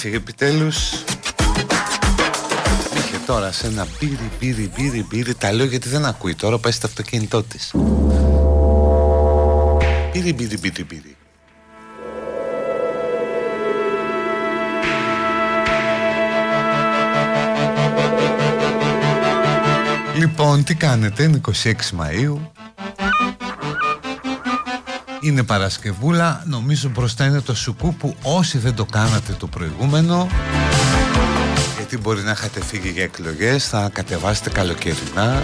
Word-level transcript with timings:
Έφυγε 0.00 0.16
επιτέλους. 0.16 0.92
Είχε 2.96 3.18
τώρα 3.26 3.52
σε 3.52 3.66
ένα 3.66 3.86
πύρι, 3.98 4.30
πύρι, 4.38 4.70
πύρι, 4.74 5.02
πύρι 5.02 5.34
Τα 5.34 5.52
λέω 5.52 5.66
γιατί 5.66 5.88
δεν 5.88 6.04
ακούει 6.04 6.34
τώρα 6.34 6.58
πάει 6.58 6.72
στο 6.72 6.86
αυτοκίνητό 6.86 7.42
της. 7.42 7.70
Πύρι, 10.12 10.32
πύρι, 10.34 10.58
πύρι, 10.58 10.84
πύρι 10.84 11.16
Λοιπόν, 20.16 20.64
τι 20.64 20.74
κάνετε, 20.74 21.22
είναι 21.22 21.40
26 21.62 21.72
Μαΐου 21.72 22.38
είναι 25.20 25.42
Παρασκευούλα, 25.42 26.42
νομίζω 26.46 26.88
μπροστά 26.88 27.24
είναι 27.24 27.40
το 27.40 27.54
σουκού 27.54 27.94
που 27.94 28.16
όσοι 28.22 28.58
δεν 28.58 28.74
το 28.74 28.84
κάνατε 28.84 29.32
το 29.32 29.46
προηγούμενο 29.46 30.28
γιατί 31.76 32.08
μπορεί 32.08 32.22
να 32.22 32.30
είχατε 32.30 32.64
φύγει 32.64 32.88
για 32.88 33.02
εκλογές, 33.02 33.68
θα 33.68 33.90
κατεβάσετε 33.92 34.50
καλοκαιρινά. 34.50 35.42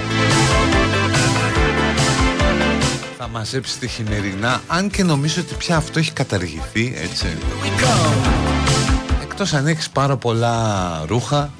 Θα 3.19 3.29
μαζέψει 3.29 3.79
τη 3.79 3.89
χειμερινά 3.89 4.63
αν 4.67 4.91
και 4.91 5.05
νομίζω 5.05 5.41
ότι 5.41 5.55
πια 5.55 5.77
αυτό 5.77 5.99
έχει 5.99 6.13
καταργηθεί 6.13 6.95
έτσι. 6.97 7.27
Εκτός 9.23 9.53
αν 9.55 9.67
έχεις 9.67 9.91
πάρα 9.91 10.17
πολλά 10.17 11.05
ρούχα. 11.07 11.51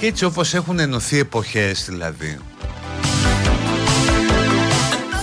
Και 0.00 0.06
έτσι 0.06 0.24
όπως 0.24 0.54
έχουν 0.54 0.78
ενωθεί 0.78 1.18
εποχές 1.18 1.84
δηλαδή 1.88 2.38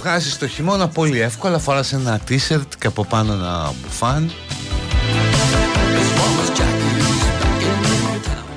Βγάζεις 0.09 0.38
το 0.38 0.47
χειμώνα 0.47 0.88
πολύ 0.88 1.19
εύκολα. 1.19 1.59
Φοράς 1.59 1.94
ένα 1.94 2.21
t-shirt 2.29 2.67
και 2.79 2.88
από 2.88 3.06
πάνω 3.06 3.33
ένα 3.33 3.73
μπουφάν. 3.81 4.31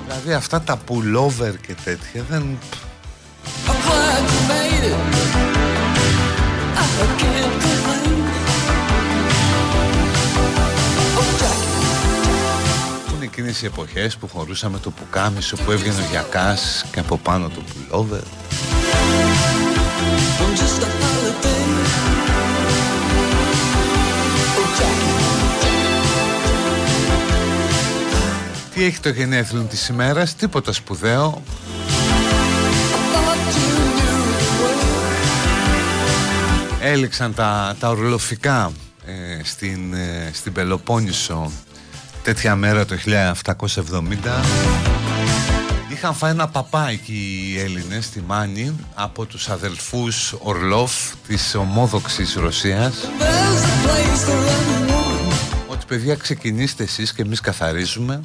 Δηλαδή 0.07 0.33
αυτά 0.33 0.61
τα 0.61 0.79
pullover 0.89 1.55
και 1.67 1.75
τέτοια 1.85 2.25
δεν... 2.29 2.59
Είναι 13.15 13.25
εκείνες 13.25 13.63
οι 13.63 13.67
εποχές 13.67 14.17
που 14.17 14.29
χωρούσαμε 14.29 14.79
το 14.79 14.91
πουκάμισο 14.91 15.57
που 15.57 15.71
έβγαινε 15.71 16.01
ο 16.03 16.07
γιακάς 16.11 16.85
και 16.93 17.01
από 17.01 17.19
πάνω 17.19 17.49
το 17.49 17.63
pullover 17.69 18.42
Τι 28.83 28.89
έχει 28.89 29.01
το 29.01 29.09
γενέθλιο 29.09 29.63
της 29.63 29.89
ημέρας, 29.89 30.35
τίποτα 30.35 30.73
σπουδαίο. 30.73 31.43
Έληξαν 36.81 37.35
τα, 37.35 37.77
τα 37.79 37.89
ορλοφικά 37.89 38.73
ε, 39.07 39.45
στην, 39.45 39.95
ε, 39.95 40.31
στην 40.33 40.53
Πελοπόννησο 40.53 41.53
τέτοια 42.23 42.57
μέρα 42.57 42.85
το 42.85 42.97
1770 43.05 43.63
Είχαν 45.93 46.15
φάει 46.15 46.31
ένα 46.31 46.49
παπάκι 46.49 47.53
οι 47.55 47.61
Έλληνες 47.61 48.05
στη 48.05 48.21
Μάνη 48.27 48.77
από 48.95 49.25
τους 49.27 49.49
αδελφούς 49.49 50.35
Ορλόφ 50.39 50.93
της 51.27 51.55
ομόδοξης 51.55 52.35
Ρωσίας. 52.35 52.95
Ότι 55.67 55.87
παιδιά 55.87 56.15
ξεκινήστε 56.15 56.83
εσείς 56.83 57.13
και 57.13 57.23
εμείς 57.23 57.41
καθαρίζουμε 57.41 58.23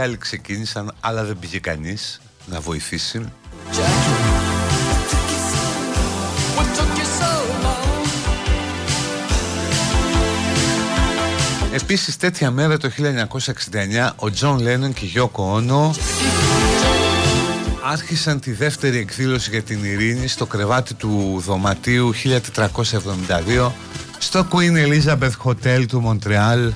οι 0.00 0.02
άλλοι 0.02 0.16
ξεκίνησαν 0.16 0.94
αλλά 1.00 1.24
δεν 1.24 1.38
πήγε 1.38 1.58
κανείς 1.58 2.20
να 2.46 2.60
βοηθήσει. 2.60 3.24
Επίσης 11.72 12.16
τέτοια 12.16 12.50
μέρα 12.50 12.76
το 12.76 12.90
1969 12.98 14.10
ο 14.16 14.30
Τζον 14.30 14.58
Λένον 14.58 14.92
και 14.92 15.04
η 15.04 15.08
Γιώκο 15.08 15.42
Όνο 15.54 15.94
άρχισαν 17.84 18.40
τη 18.40 18.52
δεύτερη 18.52 18.98
εκδήλωση 18.98 19.50
για 19.50 19.62
την 19.62 19.84
ειρήνη 19.84 20.26
στο 20.26 20.46
κρεβάτι 20.46 20.94
του 20.94 21.42
δωματίου 21.46 22.12
1472 22.14 23.70
στο 24.18 24.46
Queen 24.50 24.86
Elizabeth 24.86 25.36
Hotel 25.44 25.84
του 25.88 26.00
Μοντρεάλ 26.00 26.72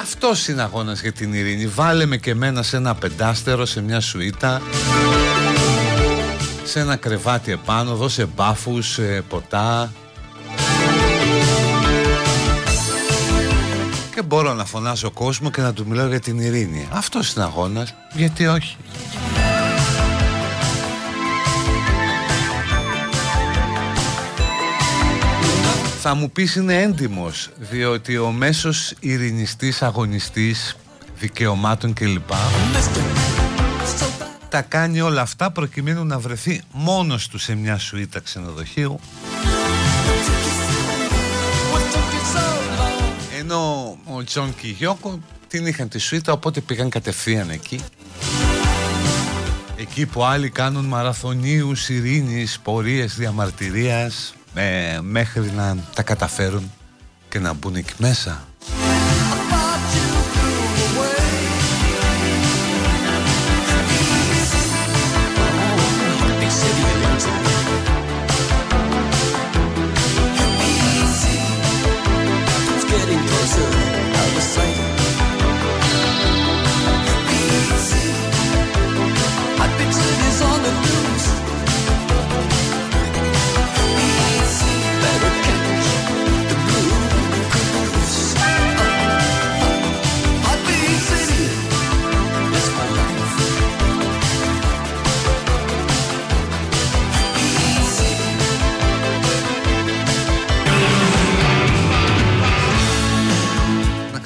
Αυτός 0.00 0.48
είναι 0.48 0.62
αγώνας 0.62 1.00
για 1.00 1.12
την 1.12 1.32
ειρήνη. 1.32 1.66
Βάλε 1.66 2.06
με 2.06 2.16
και 2.16 2.30
εμένα 2.30 2.62
σε 2.62 2.76
ένα 2.76 2.94
πεντάστερο 2.94 3.66
Σε 3.66 3.82
μια 3.82 4.00
σουίτα 4.00 4.62
Σε 6.64 6.80
ένα 6.80 6.96
κρεβάτι 6.96 7.52
επάνω 7.52 7.94
Δώσε 7.94 8.26
μπάφους, 8.36 8.98
ποτά. 9.28 9.92
Και 14.14 14.22
μπορώ 14.22 14.54
να 14.54 14.64
φωνάζω 14.64 15.10
κόσμο 15.10 15.50
Και 15.50 15.60
να 15.60 15.72
του 15.72 15.84
μιλάω 15.86 16.06
για 16.06 16.20
την 16.20 16.38
ειρήνη. 16.38 16.88
Αυτός 16.92 17.32
είναι 17.34 17.44
αγώνας 17.44 17.94
Γιατί 18.12 18.46
όχι 18.46 18.76
Θα 26.04 26.14
μου 26.14 26.30
πεις 26.30 26.54
είναι 26.54 26.82
έντιμος 26.82 27.50
διότι 27.58 28.16
ο 28.16 28.30
μέσος 28.30 28.94
ειρηνιστής, 29.00 29.82
αγωνιστής, 29.82 30.76
δικαιωμάτων 31.18 31.92
κλπ. 31.92 32.30
Τα 34.48 34.62
κάνει 34.62 35.00
όλα 35.00 35.20
αυτά 35.20 35.50
προκειμένου 35.50 36.04
να 36.04 36.18
βρεθεί 36.18 36.62
μόνος 36.72 37.28
του 37.28 37.38
σε 37.38 37.54
μια 37.54 37.78
σουίτα 37.78 38.20
ξενοδοχείου. 38.20 39.00
Ενώ 43.38 43.96
ο 44.04 44.24
Τζον 44.24 44.54
και 44.60 44.66
η 44.66 44.70
Γιώκο 44.70 45.20
την 45.48 45.66
είχαν 45.66 45.88
τη 45.88 45.98
σουίτα 45.98 46.32
οπότε 46.32 46.60
πήγαν 46.60 46.88
κατευθείαν 46.88 47.50
εκεί. 47.50 47.80
Εκεί 49.76 50.06
που 50.06 50.24
άλλοι 50.24 50.50
κάνουν 50.50 50.84
μαραθωνίους 50.84 51.88
ειρήνης, 51.88 52.58
πορείες 52.62 53.16
διαμαρτυρίας 53.16 54.34
ε, 54.54 54.98
μέχρι 55.02 55.50
να 55.50 55.76
τα 55.94 56.02
καταφέρουν 56.02 56.72
και 57.28 57.38
να 57.38 57.52
μπουν 57.52 57.74
εκεί 57.74 57.92
μέσα. 57.98 58.42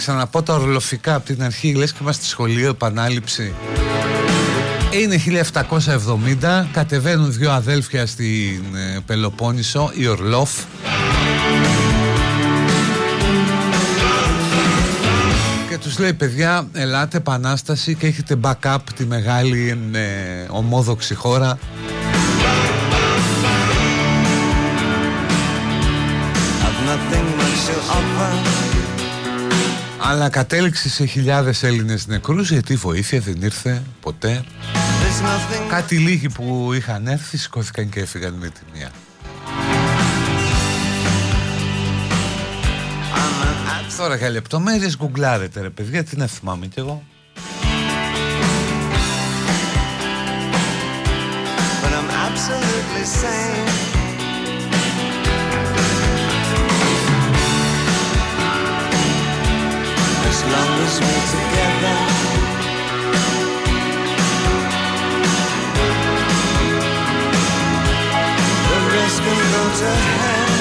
Ξαναπώ 0.07 0.43
τα 0.43 0.55
ορλοφικά 0.55 1.15
από 1.15 1.27
την 1.27 1.43
αρχή. 1.43 1.75
Λες 1.75 1.93
και 1.93 1.99
είμαστε 2.03 2.25
σχολείο 2.25 2.69
επανάληψη. 2.69 3.55
Είναι 4.91 5.23
1770 6.43 6.67
κατεβαίνουν 6.73 7.33
δύο 7.33 7.53
αδέλφια 7.53 8.07
στην 8.07 8.63
ε, 8.75 8.99
Πελοπόννησο 9.07 9.91
η 9.95 10.07
Ορλόφ. 10.07 10.51
Και 15.69 15.79
τους 15.79 15.99
λέει 15.99 16.13
παιδιά 16.13 16.69
ελάτε 16.73 17.17
επανάσταση 17.17 17.95
και 17.95 18.07
έχετε 18.07 18.37
backup 18.43 18.79
τη 18.97 19.05
μεγάλη 19.07 19.79
ε, 19.93 20.01
ομόδοξη 20.49 21.15
χώρα 21.15 21.59
αλλά 29.99 30.29
κατέληξε 30.29 30.88
σε 30.88 31.05
χιλιάδες 31.05 31.62
Έλληνες 31.62 32.07
νεκρούς 32.07 32.50
γιατί 32.50 32.73
η 32.73 32.76
βοήθεια 32.76 33.21
δεν 33.21 33.43
ήρθε 33.43 33.83
ποτέ. 34.00 34.45
Κάτι 35.69 35.97
λίγοι 35.97 36.29
που 36.29 36.73
είχαν 36.73 37.07
έρθει 37.07 37.37
σηκώθηκαν 37.37 37.88
και 37.88 38.00
έφυγαν 38.00 38.35
με 38.35 38.49
τη 38.49 38.61
μία. 38.75 38.91
Τώρα 43.97 44.17
για 44.17 44.31
λεπτομέρειες 44.31 44.97
γκουγκλάρετε 44.97 45.61
ρε 45.61 45.71
παιδιά 45.71 46.05
τι 46.05 46.17
να 46.17 46.26
θυμάμαι 46.26 46.67
κι 46.67 46.79
εγώ. 46.79 47.03
But 51.83 51.93
I'm 51.99 52.11
absolutely 52.26 53.05
sane 53.21 53.96
long 60.53 60.73
as 60.87 60.95
we're 61.00 61.26
together. 61.37 61.97
The 68.69 68.79
rest 68.95 69.19
can 69.25 69.41
go 69.55 69.62
to 69.81 69.91
hell. 70.07 70.55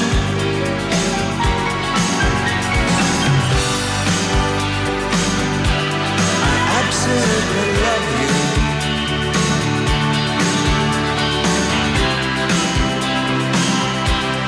I 6.51 6.55
absolutely 6.81 7.67
love 7.85 8.07
you. 8.21 8.33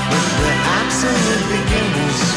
But 0.10 0.26
we're 0.40 0.60
absolute 0.80 1.44
beginners. 1.52 2.37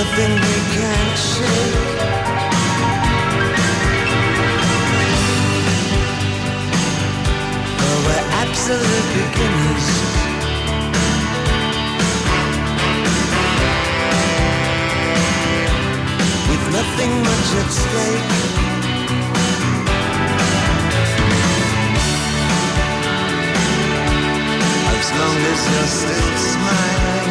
nothing 0.00 0.32
we 0.32 0.56
can't 0.76 1.18
shake. 1.30 1.78
But 7.80 7.96
we're 8.06 8.26
absolute 8.44 9.06
beginners. 9.18 9.88
With 16.48 16.64
nothing 16.78 17.12
much 17.28 17.48
at 17.60 17.70
stake. 17.80 18.30
As 24.96 25.08
long 25.18 25.38
as 25.52 25.60
you're 25.70 25.90
still 26.00 26.36
smiling. 26.52 27.29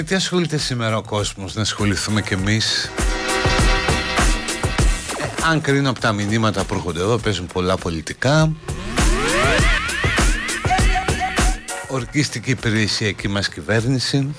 Με 0.00 0.06
τι 0.06 0.14
ασχολείται 0.14 0.56
σήμερα 0.56 0.96
ο 0.96 1.02
κόσμος 1.02 1.54
Να 1.54 1.60
ασχοληθούμε 1.62 2.22
κι 2.22 2.32
εμείς; 2.32 2.90
Ε, 5.20 5.48
Αν 5.50 5.60
κρίνω 5.60 5.90
από 5.90 6.00
τα 6.00 6.12
μηνύματα 6.12 6.64
που 6.64 6.74
έρχονται 6.74 7.00
εδώ 7.00 7.18
Παίζουν 7.18 7.46
πολλά 7.46 7.76
πολιτικά. 7.76 8.52
Ορκίστηκε 11.88 12.50
η 12.50 12.52
υπηρεσιακή 12.58 13.28
μας 13.28 13.48
κυβέρνηση. 13.48 14.34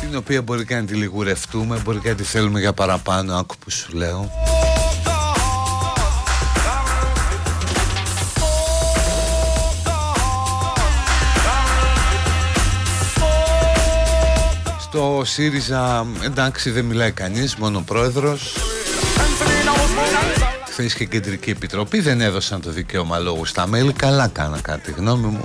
Την 0.00 0.16
οποία 0.16 0.42
μπορεί 0.42 0.64
και 0.64 0.74
να 0.74 0.84
τη 0.84 0.94
λιγουρευτούμε 0.94 1.80
Μπορεί 1.84 1.98
και 1.98 2.08
να 2.08 2.14
τη 2.14 2.22
θέλουμε 2.22 2.60
για 2.60 2.72
παραπάνω 2.72 3.34
Άκου 3.34 3.54
που 3.58 3.70
σου 3.70 3.92
λέω 3.92 4.47
Στο 15.08 15.24
ΣΥΡΙΖΑ 15.24 16.06
εντάξει 16.24 16.70
δεν 16.70 16.84
μιλάει 16.84 17.12
κανείς, 17.12 17.56
μόνο 17.56 17.78
ο 17.78 17.80
πρόεδρος. 17.80 18.56
Χθες 20.70 20.94
και 20.94 21.04
κεντρική 21.04 21.50
επιτροπή 21.50 22.00
δεν 22.00 22.20
έδωσαν 22.20 22.60
το 22.60 22.70
δικαίωμα 22.70 23.18
λόγου 23.18 23.44
στα 23.44 23.66
μέλη 23.66 23.92
Καλά 23.92 24.28
κάνανε 24.28 24.60
κατά 24.60 24.83
τη 24.83 24.94
γνώμη 24.96 25.26
μου. 25.26 25.44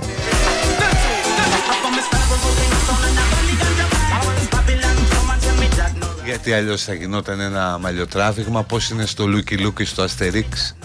Γιατί 6.24 6.52
αλλιώς 6.52 6.82
θα 6.82 6.94
γινόταν 6.94 7.40
ένα 7.40 7.78
μαλλιοτράβηγμα 7.80 8.62
Πώς 8.62 8.90
είναι 8.90 9.06
στο 9.06 9.26
Λούκι 9.26 9.58
Λουκ 9.58 9.84
στο 9.84 10.02
Αστερίξ 10.02 10.76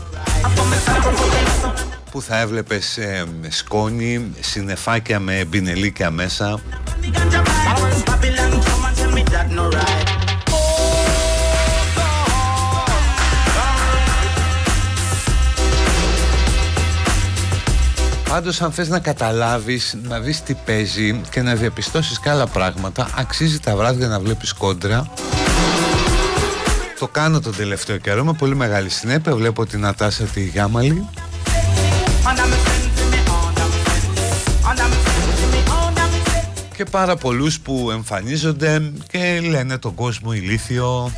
Που 2.12 2.22
θα 2.22 2.40
έβλεπες 2.40 2.98
ε, 2.98 3.26
σκόνη, 3.50 4.34
συνεφάκια 4.40 5.20
με 5.20 5.46
μπινελίκια 5.46 6.12
μέσα 6.12 6.60
Πάντως 18.30 18.62
αν 18.62 18.72
θες 18.72 18.90
να 18.90 19.00
καταλάβεις, 19.00 19.98
να 20.04 20.20
δεις 20.20 20.42
τι 20.42 20.54
παίζει 20.54 21.22
και 21.30 21.42
να 21.42 21.56
διαπιστώσεις 21.56 22.20
και 22.20 22.30
άλλα 22.30 22.48
πράγματα 22.48 23.10
Αξίζει 23.16 23.60
τα 23.60 23.76
βράδια 23.76 24.08
να 24.08 24.20
βλέπεις 24.20 24.54
κόντρα. 24.54 25.10
Το 27.00 27.08
κάνω 27.08 27.40
τον 27.40 27.56
τελευταίο 27.56 27.98
καιρό 27.98 28.24
με 28.24 28.34
πολύ 28.34 28.56
μεγάλη 28.56 28.90
συνέπεια. 28.90 29.36
Βλέπω 29.36 29.66
την 29.66 29.86
Ατάσα 29.86 30.24
τη 30.24 30.46
Γάμαλη 30.46 31.08
και 36.80 36.86
πάρα 36.86 37.16
πολλούς 37.16 37.60
που 37.60 37.92
εμφανίζονται 37.92 38.92
και 39.12 39.40
λένε 39.40 39.78
τον 39.78 39.96
κόσμο 39.96 40.34
ηλίθιο. 40.34 41.12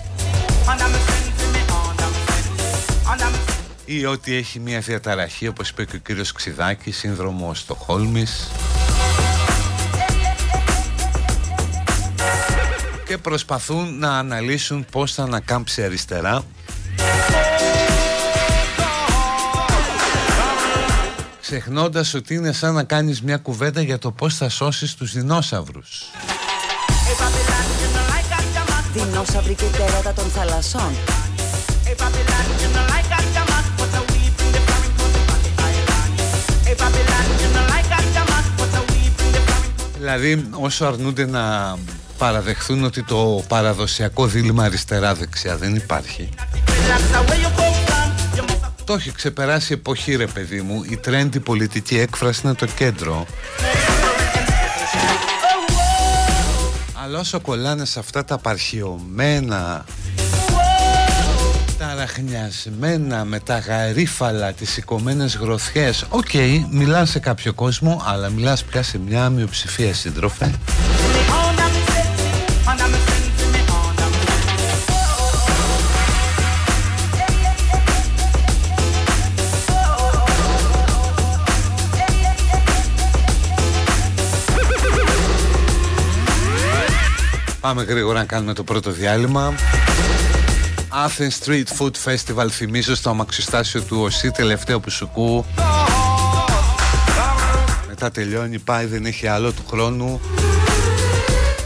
Ή 3.85 4.05
ότι 4.05 4.35
έχει 4.35 4.59
μια 4.59 4.79
διαταραχή 4.79 5.47
όπως 5.47 5.69
είπε 5.69 5.85
και 5.85 5.95
ο 5.95 5.99
κύριος 5.99 6.31
Ξιδάκη 6.31 6.91
σύνδρομο 6.91 7.53
Στοχόλμης. 7.53 8.51
Και 13.07 13.17
προσπαθούν 13.17 13.99
να 13.99 14.17
αναλύσουν 14.17 14.85
πώς 14.91 15.13
θα 15.13 15.23
ανακάμψει 15.23 15.83
αριστερά 15.83 16.43
ξεχνώντας 21.51 22.13
ότι 22.13 22.33
είναι 22.35 22.51
σαν 22.51 22.73
να 22.73 22.83
κάνεις 22.83 23.21
μια 23.21 23.37
κουβέντα 23.37 23.81
για 23.81 23.97
το 23.97 24.11
πώς 24.11 24.35
θα 24.35 24.49
σώσεις 24.49 24.95
τους 24.95 25.13
δεινόσαυρους. 25.13 26.01
Δεινόσαυροι 28.93 29.53
και 29.53 29.65
τέρατα 29.77 30.13
των 30.13 30.25
θαλασσών. 30.25 30.91
Δηλαδή 39.97 40.49
όσο 40.51 40.85
αρνούνται 40.85 41.25
να 41.25 41.77
παραδεχθούν 42.17 42.83
ότι 42.83 43.03
το 43.03 43.43
παραδοσιακό 43.47 44.25
δίλημα 44.27 44.63
αριστερά-δεξιά 44.63 45.57
δεν 45.57 45.75
υπάρχει 45.75 46.29
το 48.91 48.97
έχει 48.97 49.11
ξεπεράσει 49.11 49.73
εποχή 49.73 50.15
ρε 50.15 50.25
παιδί 50.25 50.61
μου. 50.61 50.83
Η 50.89 50.97
τρέντη 50.97 51.39
πολιτική 51.39 51.97
έκφραση 51.97 52.41
είναι 52.43 52.53
το 52.53 52.65
κέντρο. 52.65 53.25
Αλλά 57.03 57.19
όσο 57.19 57.39
κολλάνε 57.39 57.85
σε 57.85 57.99
αυτά 57.99 58.25
τα 58.25 58.37
απαρχαιωμένα 58.37 59.85
τα 61.77 61.95
αραχνιασμένα 61.97 63.25
με 63.25 63.39
τα 63.39 63.57
γαρίφαλα, 63.57 64.53
τις 64.53 64.71
σηκωμένες 64.71 65.35
γροθιές. 65.35 66.05
Ok, 66.09 66.25
okay, 66.33 66.65
μιλάς 66.71 67.09
σε 67.09 67.19
κάποιο 67.19 67.53
κόσμο, 67.53 68.01
αλλά 68.05 68.29
μιλάς 68.29 68.63
πια 68.63 68.83
σε 68.83 68.99
μια 68.99 69.29
μειοψηφία 69.29 69.93
σύντροφε 69.93 70.51
Πάμε 87.61 87.83
γρήγορα 87.83 88.19
να 88.19 88.25
κάνουμε 88.25 88.53
το 88.53 88.63
πρώτο 88.63 88.91
διάλειμμα. 88.91 89.53
Athens 91.07 91.45
Street 91.45 91.65
Food 91.77 91.91
Festival 92.03 92.47
θυμίζω 92.49 92.95
στο 92.95 93.09
αμαξιστάσιο 93.09 93.81
του 93.81 94.01
ΟΣΥ 94.01 94.31
τελευταίο 94.31 94.79
που 94.79 94.89
σου 94.89 95.07
κού 95.07 95.45
Μετά 97.87 98.11
τελειώνει 98.11 98.59
πάει 98.59 98.85
δεν 98.85 99.05
έχει 99.05 99.27
άλλο 99.27 99.51
του 99.51 99.63
χρόνου. 99.69 100.21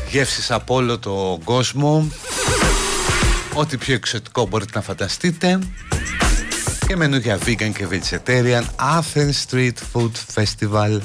Γεύσεις 0.10 0.51
από 0.51 0.75
όλο 0.75 0.99
το 0.99 1.39
κόσμο. 1.43 2.08
Ό,τι 3.53 3.77
πιο 3.77 3.93
εξωτικό 3.93 4.45
μπορείτε 4.45 4.71
να 4.75 4.81
φανταστείτε. 4.81 5.60
Και 6.88 6.95
μενού 6.95 7.17
για 7.17 7.39
vegan 7.45 7.71
και 7.77 7.88
vegetarian 7.91 8.63
Athens 8.99 9.43
Street 9.49 9.77
Food 9.93 10.12
Festival.gr 10.36 11.01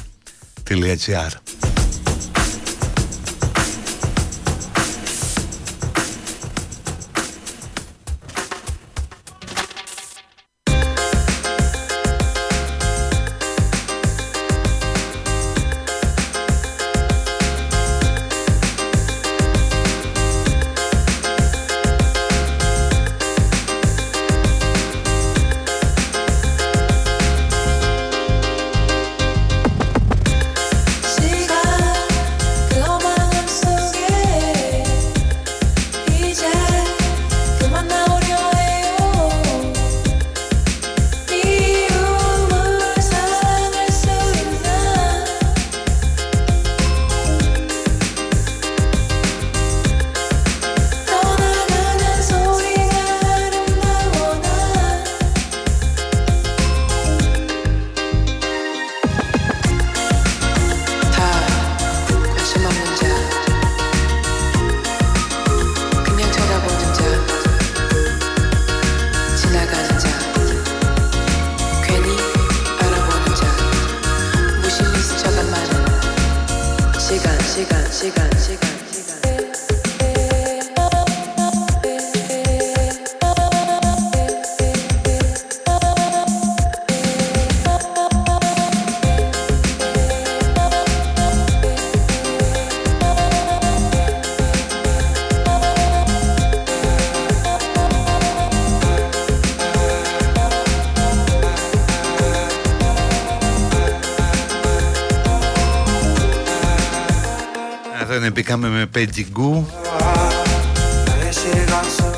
Πεντιγκού 108.90 109.66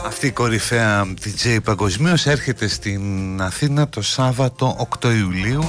Αυτή 0.07 0.27
η 0.27 0.31
κορυφαία 0.31 1.07
DJ 1.25 1.57
παγκοσμίως 1.65 2.27
έρχεται 2.27 2.69
στην 2.69 3.43
Αθήνα 3.43 3.89
το 3.89 4.03
Σάββατο 4.03 4.89
8 5.01 5.15
Ιουλίου. 5.15 5.69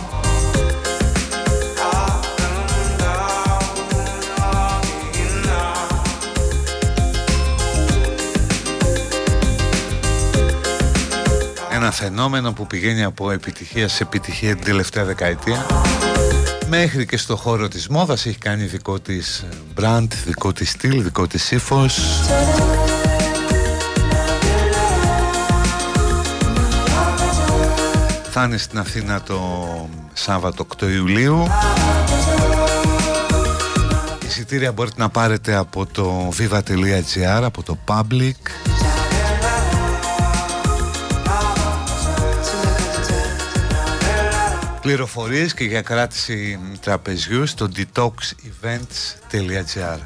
Ένα 11.71 11.91
φαινόμενο 11.91 12.53
που 12.53 12.67
πηγαίνει 12.67 13.03
από 13.03 13.31
επιτυχία 13.31 13.87
σε 13.87 14.03
επιτυχία 14.03 14.55
την 14.55 14.63
τελευταία 14.63 15.03
δεκαετία 15.03 15.65
Μέχρι 16.75 17.05
και 17.05 17.17
στο 17.17 17.35
χώρο 17.35 17.67
της 17.67 17.87
μόδας 17.87 18.25
έχει 18.25 18.37
κάνει 18.37 18.63
δικό 18.63 18.99
της 18.99 19.45
brand, 19.79 20.07
δικό 20.25 20.53
της 20.53 20.69
στυλ, 20.69 21.03
δικό 21.03 21.27
της 21.27 21.51
ύφος. 21.51 21.99
Θα 28.31 28.43
είναι 28.43 28.57
στην 28.57 28.79
Αθήνα 28.79 29.21
το 29.21 29.39
Σάββατο 30.13 30.67
8 30.77 30.89
Ιουλίου. 30.89 31.47
Εισιτήρια 34.25 34.71
μπορείτε 34.71 35.01
να 35.01 35.09
πάρετε 35.09 35.55
από 35.55 35.85
το 35.85 36.31
viva.gr, 36.37 37.41
από 37.43 37.63
το 37.63 37.77
public 37.87 38.31
Πληροφορίες 44.93 45.53
και 45.53 45.63
για 45.63 45.81
κράτηση 45.81 46.59
τραπεζιού 46.81 47.45
στο 47.45 47.69
detoxevents.gr 47.75 49.99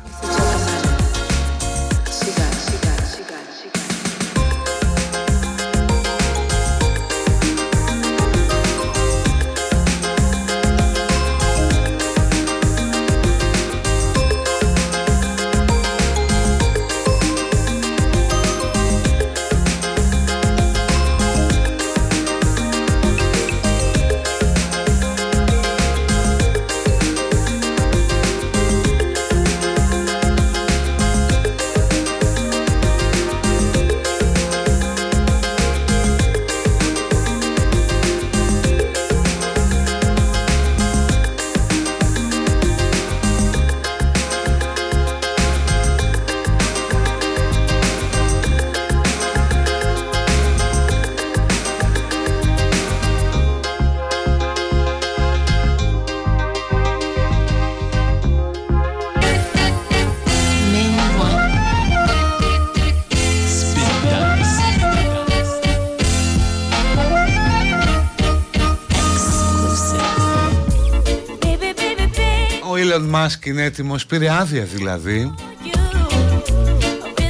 Μάσκ 73.27 73.45
είναι 73.45 73.63
έτοιμος, 73.63 74.05
πήρε 74.05 74.29
άδεια 74.29 74.63
δηλαδή 74.63 75.33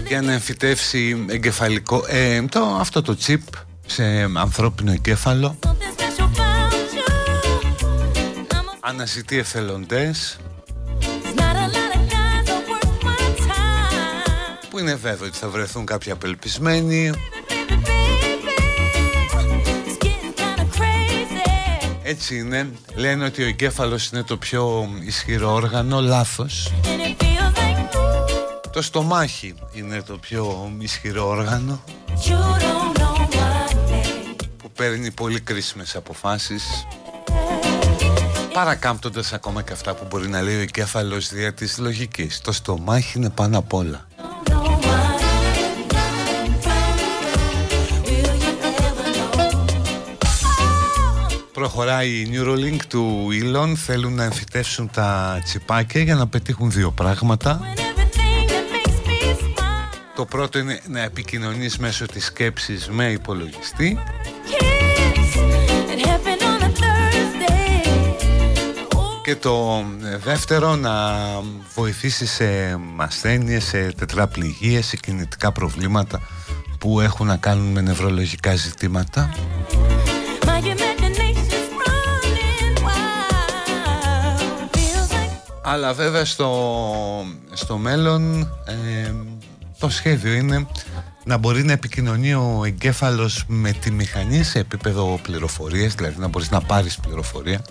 για 0.07 0.21
να 0.21 0.31
εμφυτεύσει 0.31 1.25
εγκεφαλικό 1.29 2.03
ε, 2.07 2.41
το, 2.41 2.77
αυτό 2.79 3.01
το 3.01 3.15
τσίπ 3.15 3.41
σε 3.86 4.03
ανθρώπινο 4.33 4.91
εγκέφαλο. 4.91 5.60
Αναζητεί 8.79 9.38
εθελοντές 9.38 10.39
που 14.69 14.79
είναι 14.79 14.95
βέβαιο 14.95 15.27
ότι 15.27 15.38
θα 15.38 15.47
βρεθούν 15.49 15.86
κάποιοι 15.86 16.12
απελπισμένοι 16.12 17.12
Έτσι 22.09 22.37
είναι, 22.37 22.71
λένε 22.95 23.25
ότι 23.25 23.43
ο 23.43 23.47
εγκέφαλος 23.47 24.07
είναι 24.07 24.23
το 24.23 24.37
πιο 24.37 24.89
ισχυρό 25.05 25.53
όργανο, 25.53 26.01
λάθος. 26.01 26.73
Το 28.71 28.81
στομάχι 28.81 29.55
είναι 29.73 30.01
το 30.01 30.17
πιο 30.17 30.71
ισχυρό 30.79 31.27
όργανο 31.27 31.83
Που 34.57 34.71
παίρνει 34.71 35.11
πολύ 35.11 35.39
κρίσιμες 35.39 35.95
αποφάσεις 35.95 36.87
Παρακάμπτοντας 38.53 39.33
ακόμα 39.33 39.61
και 39.61 39.73
αυτά 39.73 39.93
που 39.93 40.05
μπορεί 40.09 40.27
να 40.27 40.41
λέει 40.41 40.57
ο 40.57 40.61
εγκέφαλος 40.61 41.29
δια 41.29 41.53
της 41.53 41.77
λογικής. 41.77 42.41
Το 42.41 42.51
στομάχι 42.51 43.17
είναι 43.17 43.29
πάνω 43.29 43.57
απ' 43.57 43.73
όλα 43.73 44.07
Προχωράει 51.57 52.09
η 52.09 52.29
Neuralink 52.33 52.77
του 52.87 53.27
Elon. 53.31 53.73
Θέλουν 53.75 54.13
να 54.13 54.23
εμφυτεύσουν 54.23 54.89
τα 54.93 55.39
τσιπάκια 55.43 56.01
για 56.01 56.15
να 56.15 56.27
πετύχουν 56.27 56.71
δύο 56.71 56.91
πράγματα. 56.91 57.59
Το 60.15 60.25
πρώτο 60.25 60.59
είναι 60.59 60.81
να 60.87 61.01
επικοινωνείς 61.01 61.77
μέσω 61.77 62.05
της 62.05 62.25
σκέψης 62.25 62.89
με 62.89 63.11
υπολογιστή. 63.11 63.97
Και 69.23 69.35
το 69.35 69.85
δεύτερο 70.23 70.75
να 70.75 70.93
βοηθήσεις 71.75 72.31
σε 72.31 72.79
ασθένειες, 72.95 73.63
σε 73.63 73.91
τετραπληγίες, 73.91 74.85
σε 74.85 74.95
κινητικά 74.95 75.51
προβλήματα 75.51 76.21
που 76.79 76.99
έχουν 76.99 77.27
να 77.27 77.37
κάνουν 77.37 77.71
με 77.71 77.81
νευρολογικά 77.81 78.55
ζητήματα 78.55 79.29
Αλλά 85.69 85.93
βέβαια 85.93 86.25
στο, 86.25 86.51
στο 87.53 87.77
μέλλον 87.77 88.41
ε, 88.65 89.13
το 89.80 89.89
σχέδιο 89.89 90.34
είναι 90.34 90.67
να 91.23 91.38
μπορεί 91.38 91.63
να 91.63 91.71
επικοινωνεί 91.71 92.34
ο 92.34 92.62
εγκέφαλος 92.65 93.43
με 93.47 93.71
τη 93.71 93.91
μηχανή 93.91 94.43
σε 94.43 94.60
επίπεδο 94.60 95.19
πληροφορίας, 95.21 95.93
δηλαδή 95.93 96.19
να 96.19 96.27
μπορείς 96.27 96.51
να 96.51 96.62
πάρεις 96.62 96.99
πληροφορία. 96.99 97.62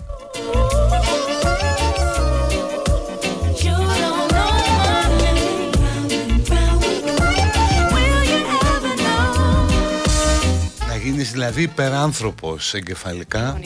Να 10.87 10.95
γίνεις 11.03 11.31
δηλαδή 11.31 11.61
υπεράνθρωπος 11.61 12.73
εγκεφαλικά 12.73 13.59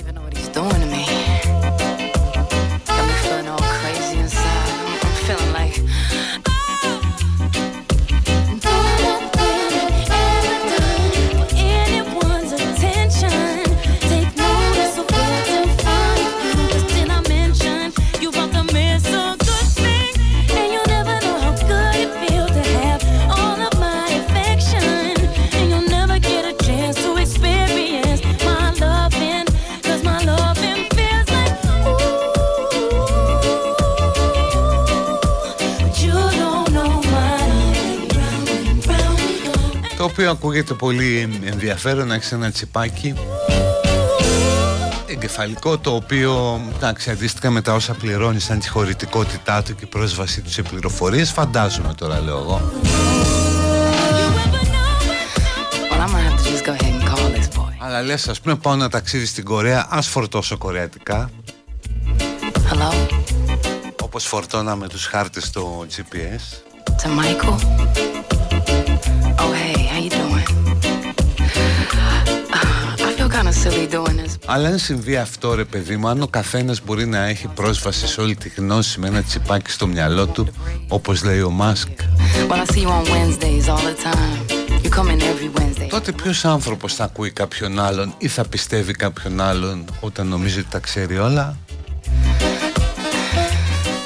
οποίο 40.11 40.29
ακούγεται 40.29 40.73
πολύ 40.73 41.39
ενδιαφέρον 41.43 42.07
να 42.07 42.15
έχεις 42.15 42.31
ένα 42.31 42.51
τσιπάκι 42.51 43.13
εγκεφαλικό 45.05 45.77
το 45.77 45.95
οποίο 45.95 46.61
εντάξει 46.75 47.09
αντίστοιχα 47.09 47.49
με 47.49 47.61
τα 47.61 47.73
όσα 47.73 47.93
πληρώνεις 47.93 48.43
σαν 48.43 48.59
τη 48.59 48.69
χωρητικότητά 48.69 49.63
του 49.63 49.75
και 49.75 49.83
η 49.83 49.87
πρόσβασή 49.87 50.41
του 50.41 50.51
σε 50.51 50.61
πληροφορίες 50.61 51.31
φαντάζομαι 51.31 51.93
τώρα 51.93 52.19
λέω 52.19 52.37
εγώ. 52.37 52.71
Αλλά 57.77 58.01
λες 58.01 58.27
ας 58.27 58.41
πούμε 58.41 58.55
πάω 58.55 58.75
να 58.75 58.89
ταξίδι 58.89 59.25
στην 59.25 59.43
Κορέα 59.43 59.87
ας 59.89 60.07
φορτώσω 60.07 60.57
κορεατικά. 60.57 61.29
Hello; 62.69 62.93
Όπως 64.01 64.25
φορτώναμε 64.25 64.87
τους 64.87 65.05
χάρτες 65.05 65.43
στο 65.43 65.85
GPS 65.95 66.71
To 67.03 67.07
Michael 67.07 67.81
Oh 67.83 67.97
hey 67.97 68.10
Αλλά 74.53 74.67
αν 74.67 74.77
συμβεί 74.77 75.17
αυτό 75.17 75.53
ρε 75.53 75.63
παιδί 75.63 75.97
μου, 75.97 76.07
αν 76.07 76.21
ο 76.21 76.27
καθένας 76.27 76.81
μπορεί 76.85 77.05
να 77.05 77.27
έχει 77.27 77.47
πρόσβαση 77.47 78.07
σε 78.07 78.21
όλη 78.21 78.35
τη 78.35 78.49
γνώση 78.49 78.99
με 78.99 79.07
ένα 79.07 79.23
τσιπάκι 79.23 79.71
στο 79.71 79.87
μυαλό 79.87 80.27
του, 80.27 80.47
όπως 80.87 81.23
λέει 81.23 81.41
ο 81.41 81.49
Μάσκ. 81.49 81.87
Τότε 85.89 86.11
ποιος 86.11 86.45
άνθρωπος 86.45 86.93
θα 86.93 87.03
ακούει 87.03 87.31
κάποιον 87.31 87.79
άλλον 87.79 88.13
ή 88.17 88.27
θα 88.27 88.45
πιστεύει 88.45 88.93
κάποιον 88.93 89.41
άλλον 89.41 89.85
όταν 89.99 90.27
νομίζει 90.27 90.59
ότι 90.59 90.69
τα 90.69 90.79
ξέρει 90.79 91.17
όλα; 91.17 91.57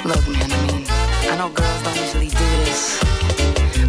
Look 0.10 0.26
man, 0.34 0.52
I 0.52 0.60
mean, 0.66 0.84
I 1.32 1.36
know 1.40 1.50
girls 1.60 1.82
don't 1.86 1.98
usually 2.04 2.30
do 2.40 2.48
this, 2.66 3.05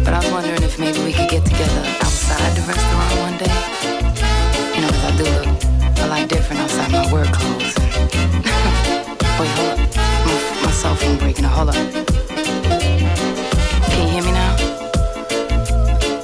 but 0.07 0.13
I 0.13 0.19
was 0.19 0.31
wondering 0.31 0.63
if 0.63 0.79
maybe 0.79 1.03
we 1.03 1.11
could 1.11 1.29
get 1.29 1.43
together 1.43 1.83
outside 1.99 2.55
the 2.55 2.61
restaurant 2.61 3.11
one 3.27 3.37
day. 3.43 3.51
You 4.73 4.79
know, 4.83 4.91
I 5.03 5.11
do 5.17 5.25
look 5.35 5.47
a 5.99 6.07
lot 6.07 6.29
different 6.29 6.61
outside 6.61 6.89
my 6.93 7.11
work 7.11 7.27
clothes. 7.27 7.75
Wait, 9.37 9.51
hold 9.57 9.69
up. 9.73 9.79
My, 10.25 10.31
my 10.63 10.71
cell 10.71 10.95
phone 10.95 11.17
breaking. 11.17 11.43
Hold 11.43 11.69
up. 11.71 11.75
Can 13.91 14.07
you 14.07 14.13
hear 14.13 14.23
me 14.23 14.31
now? 14.31 14.55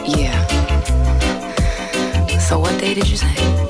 Yeah. 0.05 0.37
So 2.39 2.59
what 2.59 2.79
day 2.79 2.93
did 2.93 3.09
you 3.09 3.17
say? 3.17 3.62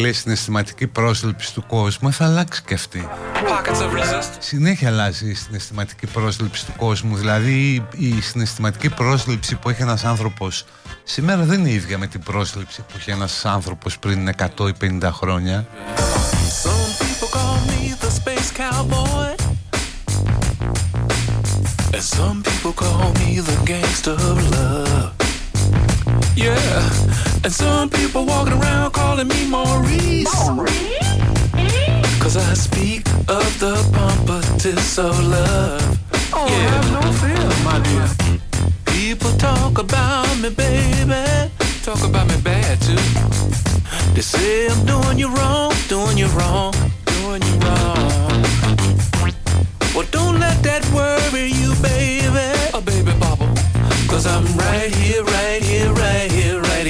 Λέει 0.00 0.12
συναισθηματική 0.12 0.86
πρόσληψη 0.86 1.54
του 1.54 1.64
κόσμου 1.66 2.12
θα 2.12 2.24
αλλάξει 2.24 2.62
και 2.66 2.74
αυτή 2.74 3.08
συνέχεια 4.38 4.88
αλλάζει 4.88 5.30
η 5.30 5.34
συναισθηματική 5.34 6.06
πρόσληψη 6.06 6.66
του 6.66 6.72
κόσμου 6.76 7.16
δηλαδή 7.16 7.86
η 7.96 8.20
συναισθηματική 8.20 8.88
πρόσληψη 8.88 9.56
που 9.56 9.68
έχει 9.68 9.82
ένας 9.82 10.04
άνθρωπος 10.04 10.64
σήμερα 11.04 11.42
δεν 11.42 11.60
είναι 11.60 11.70
ίδια 11.70 11.98
με 11.98 12.06
την 12.06 12.20
πρόσληψη 12.20 12.80
που 12.80 12.94
έχει 12.96 13.10
ένας 13.10 13.44
άνθρωπος 13.44 13.98
πριν 13.98 14.30
100 14.58 14.68
ή 14.68 14.98
50 15.02 15.10
χρόνια 15.12 15.66
people 17.20 17.28
call 17.38 17.58
me 17.70 17.92
the 18.04 18.10
space 18.10 18.50
cowboy. 18.50 19.36
And 21.92 22.02
some 22.02 22.42
people 22.42 22.72
call 22.72 23.12
me 23.20 23.40
the 23.40 23.56
gangster 23.64 24.12
of 24.12 24.50
love. 24.50 25.19
Yeah, 26.40 26.88
and 27.44 27.52
some 27.52 27.90
people 27.90 28.24
walking 28.24 28.54
around 28.54 28.92
calling 28.92 29.28
me 29.28 29.46
Maurice. 29.46 30.32
Cause 32.18 32.38
I 32.38 32.54
speak 32.54 33.06
of 33.28 33.44
the 33.60 33.76
pompatus 33.92 34.98
of 34.98 35.22
love. 35.22 35.98
Oh, 36.32 36.46
yeah. 36.48 36.70
have 36.70 36.92
no 36.96 37.12
fear, 37.20 37.46
my 37.62 37.78
dear. 37.84 38.40
People 38.86 39.30
talk 39.32 39.76
about 39.76 40.34
me, 40.38 40.48
baby. 40.48 41.52
Talk 41.82 42.02
about 42.08 42.26
me 42.26 42.40
bad 42.40 42.80
too. 42.80 42.96
They 44.14 44.22
say 44.22 44.68
I'm 44.68 44.86
doing 44.86 45.18
you 45.18 45.28
wrong, 45.28 45.74
doing 45.88 46.16
you 46.16 46.28
wrong, 46.28 46.72
doing 47.04 47.42
you 47.42 47.56
wrong. 47.66 48.44
Well, 49.94 50.06
don't 50.10 50.40
let 50.40 50.62
that 50.62 50.88
worry 50.94 51.48
you, 51.48 51.74
baby. 51.82 52.70
Oh, 52.72 52.80
baby 52.80 53.12
bubble. 53.20 53.52
Cause 54.10 54.26
I'm 54.26 54.44
right 54.58 54.92
here, 54.94 55.22
right 55.22 55.62
here, 55.62 55.92
right 55.92 56.29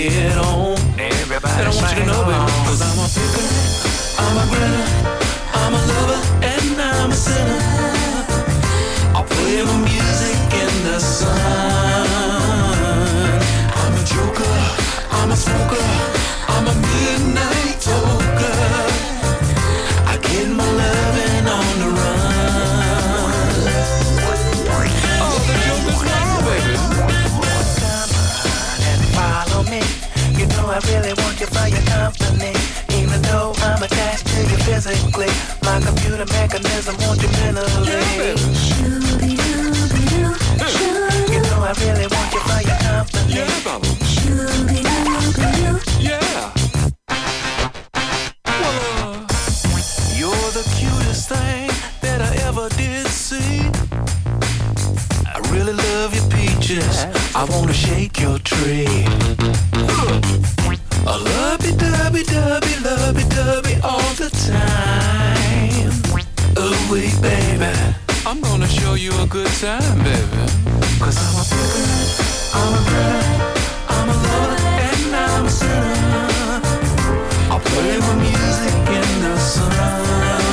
at 0.09 0.37
home. 0.37 0.79
Everybody 0.99 1.61
and 1.61 1.69
I 1.69 1.75
want 1.77 1.93
you 1.93 2.01
to 2.01 2.07
know, 2.07 2.25
baby. 2.25 2.53
Cause 2.65 2.81
I'm 2.81 2.99
a 2.99 3.07
picker, 3.13 3.47
I'm 4.23 4.37
a 4.41 4.45
grinner, 4.49 4.89
I'm 5.53 5.75
a 5.75 5.83
lover, 5.93 6.21
and 6.43 6.81
I'm 6.81 7.11
a 7.11 7.15
sinner. 7.15 7.61
I'll 9.15 9.25
play 9.25 9.63
my 9.63 9.77
music 9.85 10.39
in 10.63 10.73
the 10.85 10.99
sun. 10.99 11.37
I'm 13.81 13.93
a 13.93 14.05
joker, 14.05 14.55
I'm 15.11 15.31
a 15.33 15.37
smoker, 15.37 15.85
I'm 16.49 16.67
a 16.67 16.75
midnight 16.75 17.77
toker. 17.81 18.10
I 30.83 30.93
really 30.93 31.13
want 31.13 31.39
you 31.39 31.47
for 31.47 31.69
your 31.69 31.83
company. 31.93 32.53
Even 32.97 33.21
though 33.23 33.53
I'm 33.59 33.83
attached 33.83 34.27
to 34.29 34.41
you 34.41 34.57
physically, 34.65 35.29
my 35.63 35.79
computer 35.81 36.25
mechanism 36.33 36.97
wants 37.05 37.23
you 37.23 37.29
mentally. 37.37 38.33
You 41.29 41.41
know 41.43 41.61
I 41.61 41.75
really 41.85 42.07
want 42.07 42.33
you 42.33 42.41
for 42.49 42.63
your 42.65 42.79
company. 42.81 43.35
Yeah, 43.35 43.61
bubble. 43.63 43.93
Yeah. 46.01 46.53
Uh, 48.47 49.27
you're 50.17 50.51
the 50.57 50.65
cutest 50.79 51.29
thing 51.29 51.69
that 52.01 52.23
I 52.23 52.35
ever 52.49 52.71
did 52.71 53.07
see. 53.07 53.69
I 55.27 55.39
really 55.53 55.75
love 55.75 56.15
your 56.15 56.29
peaches. 56.31 57.05
I 57.35 57.45
wanna 57.51 57.75
shake 57.75 58.19
your 58.19 58.39
tree. 58.39 59.70
A 62.21 62.23
lovey 62.23 62.35
dovey 62.35 62.83
dovey 62.83 63.25
lovey 63.25 63.25
dovey 63.31 63.75
all 63.83 64.15
the 64.21 64.29
time. 64.45 65.91
Oh 66.55 66.89
wait, 66.93 67.17
baby. 67.23 67.73
I'm 68.27 68.43
gonna 68.43 68.69
show 68.69 68.93
you 68.93 69.11
a 69.23 69.27
good 69.27 69.51
time, 69.59 69.99
baby. 70.05 70.45
Cause 71.01 71.17
I'm 71.17 71.41
a 71.41 71.45
picker, 71.49 71.87
I'm 72.53 72.75
a 72.75 72.81
grinner, 72.89 73.55
I'm 73.89 74.09
a 74.11 74.13
lover, 74.13 74.61
and 74.69 75.17
I'm 75.17 75.47
a 75.47 75.51
sinner. 75.51 76.61
I'll 77.51 77.61
play 77.61 77.99
my 77.99 78.15
music 78.17 78.75
in 78.99 79.23
the 79.23 79.39
sun. 79.39 80.50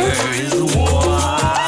Is 0.00 0.76
wild. 0.76 1.58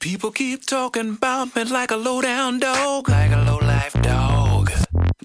People 0.00 0.30
keep 0.30 0.64
talking 0.66 1.10
about 1.16 1.56
me 1.56 1.64
like 1.64 1.90
a 1.90 1.96
low 1.96 2.20
down 2.20 2.58
dog. 2.58 3.08
Like 3.08 3.32
a 3.32 3.42
low 3.44 3.58
life 3.58 3.94
dog. 4.02 4.70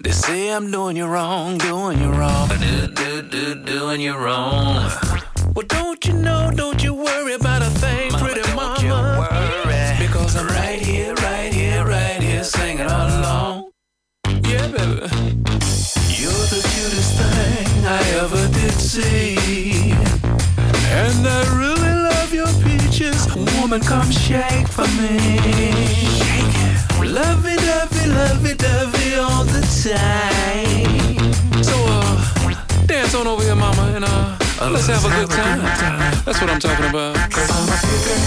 They 0.02 0.10
say 0.10 0.52
I'm 0.52 0.70
doing 0.70 0.96
you 0.96 1.06
wrong, 1.06 1.58
doing 1.58 2.00
you 2.00 2.10
wrong. 2.10 2.48
Do, 2.48 2.86
do, 2.88 3.22
do, 3.22 3.54
doing 3.64 4.00
you 4.00 4.16
wrong. 4.16 4.90
Well, 5.54 5.66
don't 5.66 6.04
you 6.06 6.14
know, 6.14 6.50
don't 6.54 6.82
you 6.82 6.94
worry 6.94 7.34
about 7.34 7.62
a 7.62 7.70
thing, 7.70 8.10
pretty 8.12 8.42
mama. 8.54 9.28
Because 9.98 10.36
I'm 10.36 10.46
right 10.48 10.80
here, 10.80 11.14
right 11.14 11.52
here, 11.52 11.84
right 11.84 12.22
here, 12.22 12.42
singing 12.42 12.86
all 12.86 13.08
along. 13.08 13.70
Yeah, 14.42 14.66
baby. 14.68 15.99
I 17.92 18.02
ever 18.22 18.46
did 18.54 18.74
see. 18.74 19.90
And 21.02 21.26
I 21.26 21.42
really 21.58 21.94
love 22.08 22.32
your 22.32 22.46
peaches. 22.62 23.26
Woman, 23.58 23.80
come 23.80 24.08
shake 24.12 24.68
for 24.68 24.86
me. 24.94 25.18
Shake 26.20 26.54
it. 26.68 27.10
Lovey 27.10 27.56
dovey, 27.56 28.06
lovey 28.10 28.54
dovey 28.54 29.16
all 29.16 29.42
the 29.42 29.62
time. 29.82 31.64
So, 31.64 31.74
uh, 31.88 32.86
dance 32.86 33.12
on 33.16 33.26
over 33.26 33.42
here, 33.42 33.56
mama, 33.56 33.82
and 33.96 34.04
uh, 34.04 34.70
let's 34.70 34.86
have 34.86 35.04
a 35.04 35.08
good 35.08 35.30
time. 35.30 35.58
That's 36.24 36.40
what 36.40 36.48
I'm 36.48 36.60
talking 36.60 36.90
about. 36.90 38.19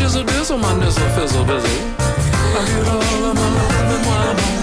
Shizzle 0.00 0.24
dizzle, 0.24 0.58
my 0.58 0.72
nizzle 0.80 1.08
fizzle 1.14 1.44
bizzle. 1.44 1.68
I 1.98 2.64
get 2.66 2.88
all 2.88 3.30
of 3.30 3.34
my 3.34 3.48
loving 3.56 4.06
while 4.06 4.30
I'm 4.30 4.59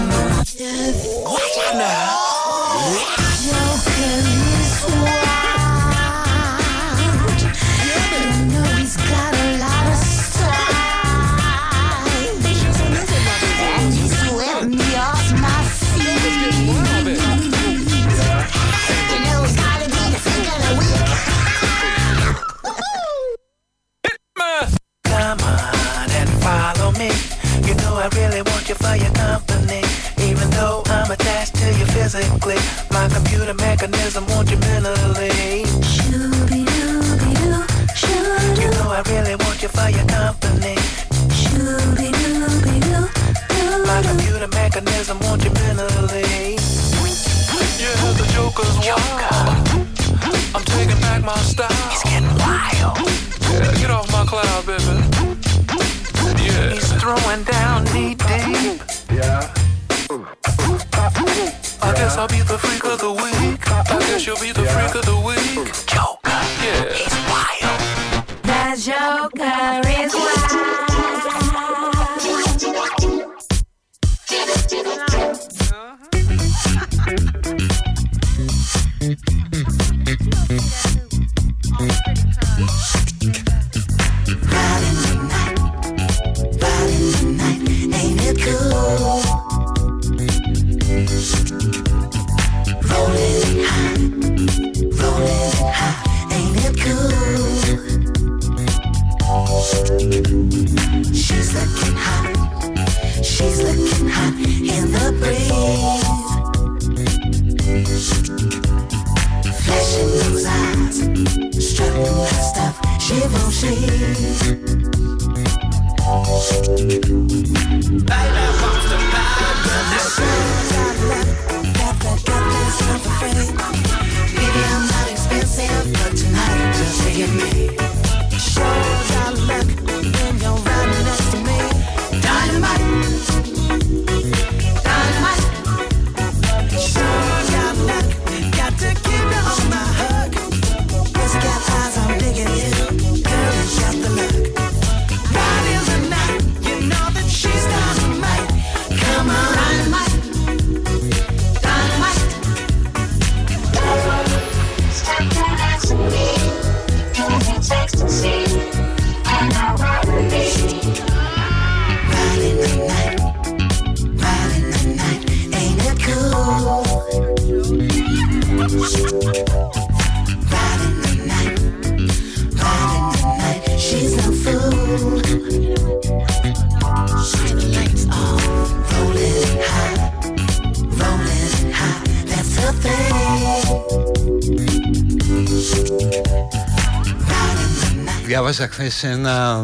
Διάβαζα 188.58 188.82
χθες 188.82 189.04
ένα 189.04 189.60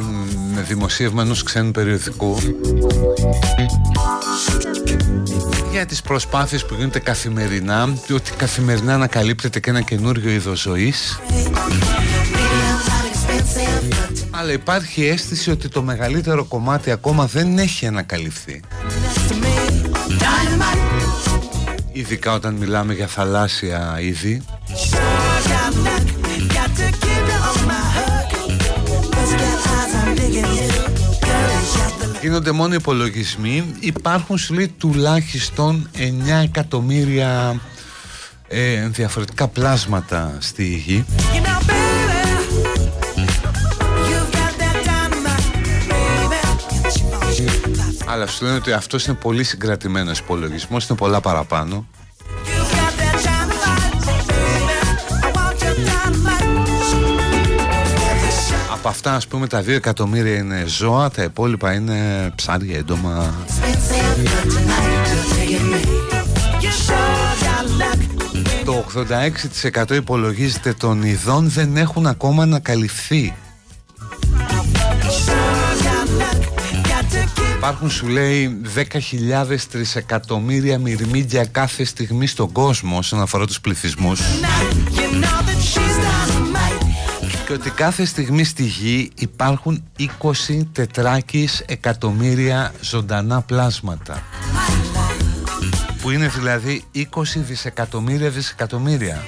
δημοσίευμα 0.66 1.22
ενός 1.22 1.42
ξένου 1.42 1.70
περιοδικού 1.70 2.38
για 5.70 5.86
τις 5.86 6.02
προσπάθειες 6.02 6.64
που 6.66 6.74
γίνονται 6.74 6.98
καθημερινά 6.98 7.96
ότι 8.14 8.30
καθημερινά 8.36 8.94
ανακαλύπτεται 8.94 9.60
και 9.60 9.70
ένα 9.70 9.80
καινούριο 9.80 10.30
είδος 10.30 10.60
ζωής. 10.60 11.20
Αλλά 14.30 14.52
υπάρχει 14.52 15.06
αίσθηση 15.06 15.50
ότι 15.50 15.68
το 15.68 15.82
μεγαλύτερο 15.82 16.44
κομμάτι 16.44 16.90
ακόμα 16.90 17.26
δεν 17.26 17.58
έχει 17.58 17.86
ανακαλυφθεί. 17.86 18.60
Ειδικά 21.92 22.32
όταν 22.32 22.54
μιλάμε 22.54 22.94
για 22.94 23.06
θαλάσσια 23.06 23.98
είδη 24.00 24.42
Γίνονται 32.24 32.52
μόνο 32.52 32.74
υπολογισμοί. 32.74 33.74
Υπάρχουν 33.80 34.38
σου 34.38 34.54
λέει 34.54 34.68
τουλάχιστον 34.68 35.90
9 35.96 36.00
εκατομμύρια 36.42 37.60
ε, 38.48 38.88
διαφορετικά 38.88 39.48
πλάσματα 39.48 40.36
στη 40.40 40.64
γη. 40.64 41.04
Αλλά 48.06 48.26
σου 48.26 48.44
λένε 48.44 48.56
ότι 48.56 48.72
αυτός 48.72 49.06
είναι 49.06 49.16
πολύ 49.16 49.44
συγκρατημένος 49.44 50.18
υπολογισμός, 50.18 50.88
είναι 50.88 50.98
πολλά 50.98 51.20
παραπάνω. 51.20 51.86
Από 58.84 58.92
αυτά 58.92 59.14
ας 59.14 59.26
πούμε 59.26 59.46
τα 59.46 59.60
2 59.60 59.68
εκατομμύρια 59.68 60.36
είναι 60.36 60.64
ζώα, 60.66 61.10
τα 61.10 61.22
υπόλοιπα 61.22 61.72
είναι 61.72 62.30
ψάρια, 62.34 62.76
έντομα. 62.76 63.34
Το 68.64 68.84
86% 69.84 69.94
υπολογίζεται 69.94 70.72
των 70.72 71.02
ειδών 71.02 71.48
δεν 71.48 71.76
έχουν 71.76 72.06
ακόμα 72.06 72.42
ανακαλυφθεί. 72.42 73.34
Υπάρχουν 77.56 77.90
σου 77.90 78.06
λέει 78.06 78.60
10.000 79.50 79.56
τρισεκατομμύρια 79.70 80.78
μυρμήγκια 80.78 81.44
κάθε 81.44 81.84
στιγμή 81.84 82.26
στον 82.26 82.52
κόσμο 82.52 82.96
όσον 82.96 83.20
αφορά 83.20 83.46
τους 83.46 83.60
πληθυσμούς 83.60 84.20
και 87.46 87.52
ότι 87.52 87.70
κάθε 87.70 88.04
στιγμή 88.04 88.44
στη 88.44 88.62
γη 88.62 89.10
υπάρχουν 89.14 89.84
20 89.98 90.04
τετράκις 90.72 91.62
εκατομμύρια 91.66 92.72
ζωντανά 92.80 93.40
πλάσματα. 93.42 94.22
Που 96.02 96.10
είναι 96.10 96.28
δηλαδή 96.28 96.84
20 96.94 97.02
δισεκατομμύρια 97.34 98.30
δισεκατομμύρια. 98.30 99.22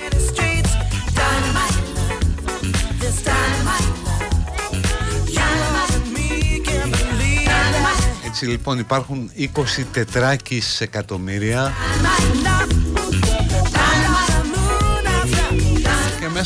Έτσι 8.27 8.47
λοιπόν 8.47 8.79
υπάρχουν 8.79 9.31
20 9.39 9.85
τετράκις 9.93 10.81
εκατομμύρια 10.81 11.73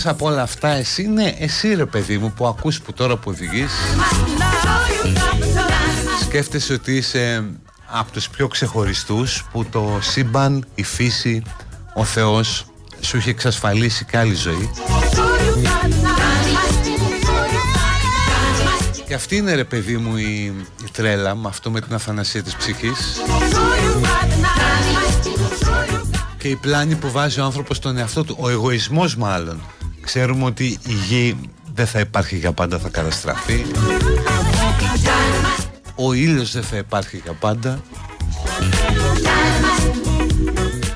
μέσα 0.03 0.13
από 0.13 0.27
όλα 0.27 0.43
αυτά 0.43 0.69
εσύ 0.69 1.03
είναι 1.03 1.35
εσύ 1.39 1.75
ρε 1.75 1.87
παιδί 1.87 2.19
μου 2.19 2.33
που 2.33 2.47
ακούς 2.47 2.81
που 2.81 2.93
τώρα 2.93 3.17
που 3.17 3.31
οδηγείς 3.31 3.73
Σκέφτεσαι 6.21 6.73
ότι 6.73 6.97
είσαι 6.97 7.45
από 7.87 8.13
τους 8.13 8.29
πιο 8.29 8.49
ξεχωριστούς 8.49 9.45
που 9.53 9.65
το 9.65 9.99
σύμπαν, 10.01 10.67
η 10.75 10.83
φύση, 10.83 11.43
ο 11.95 12.05
Θεός 12.05 12.67
σου 13.01 13.17
έχει 13.17 13.29
εξασφαλίσει 13.29 14.05
και 14.05 14.19
άλλη 14.19 14.35
ζωή 14.35 14.71
και 19.07 19.15
αυτή 19.15 19.37
είναι 19.37 19.55
ρε 19.55 19.65
παιδί 19.65 19.97
μου 19.97 20.17
η, 20.17 20.45
η 20.85 20.91
τρέλα 20.93 21.35
με 21.35 21.49
αυτό 21.49 21.71
με 21.71 21.81
την 21.81 21.95
αφανασία 21.95 22.43
της 22.43 22.57
ψυχής 22.57 23.21
και 26.39 26.49
η 26.49 26.57
πλάνη 26.57 26.95
που 26.95 27.11
βάζει 27.11 27.41
ο 27.41 27.45
άνθρωπος 27.45 27.77
στον 27.77 27.97
εαυτό 27.97 28.25
του, 28.25 28.37
ο 28.41 28.49
εγωισμός 28.49 29.17
μάλλον. 29.17 29.61
Ξέρουμε 30.13 30.45
ότι 30.45 30.65
η 30.65 30.93
γη 31.09 31.37
δεν 31.75 31.87
θα 31.87 32.01
υπάρχει 32.01 32.37
για 32.37 32.53
πάντα, 32.53 32.79
θα 32.79 32.89
καταστραφεί. 32.89 33.65
Ο 35.95 36.13
ήλιος 36.13 36.53
δεν 36.53 36.63
θα 36.63 36.77
υπάρχει 36.77 37.21
για 37.25 37.33
πάντα. 37.33 37.83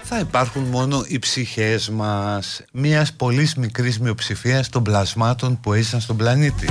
Θα 0.02 0.18
υπάρχουν 0.18 0.62
μόνο 0.62 1.04
οι 1.06 1.18
ψυχές 1.18 1.88
μας 1.88 2.64
μιας 2.72 3.12
πολύ 3.12 3.50
μικρής 3.56 3.98
μειοψηφίας 3.98 4.68
των 4.68 4.82
πλασμάτων 4.82 5.60
που 5.60 5.72
έζησαν 5.72 6.00
στον 6.00 6.16
πλανήτη. 6.16 6.68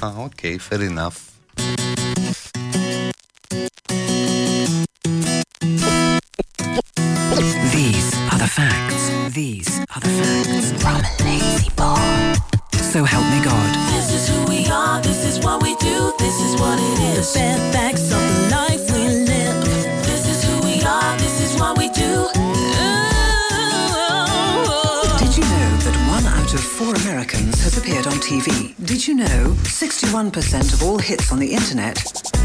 okay, 0.00 0.56
fair 0.68 0.80
enough. 0.80 1.83
61% 30.14 30.72
of 30.72 30.82
all 30.84 30.96
hits 30.96 31.32
on 31.32 31.40
the 31.40 31.52
internet 31.52 31.98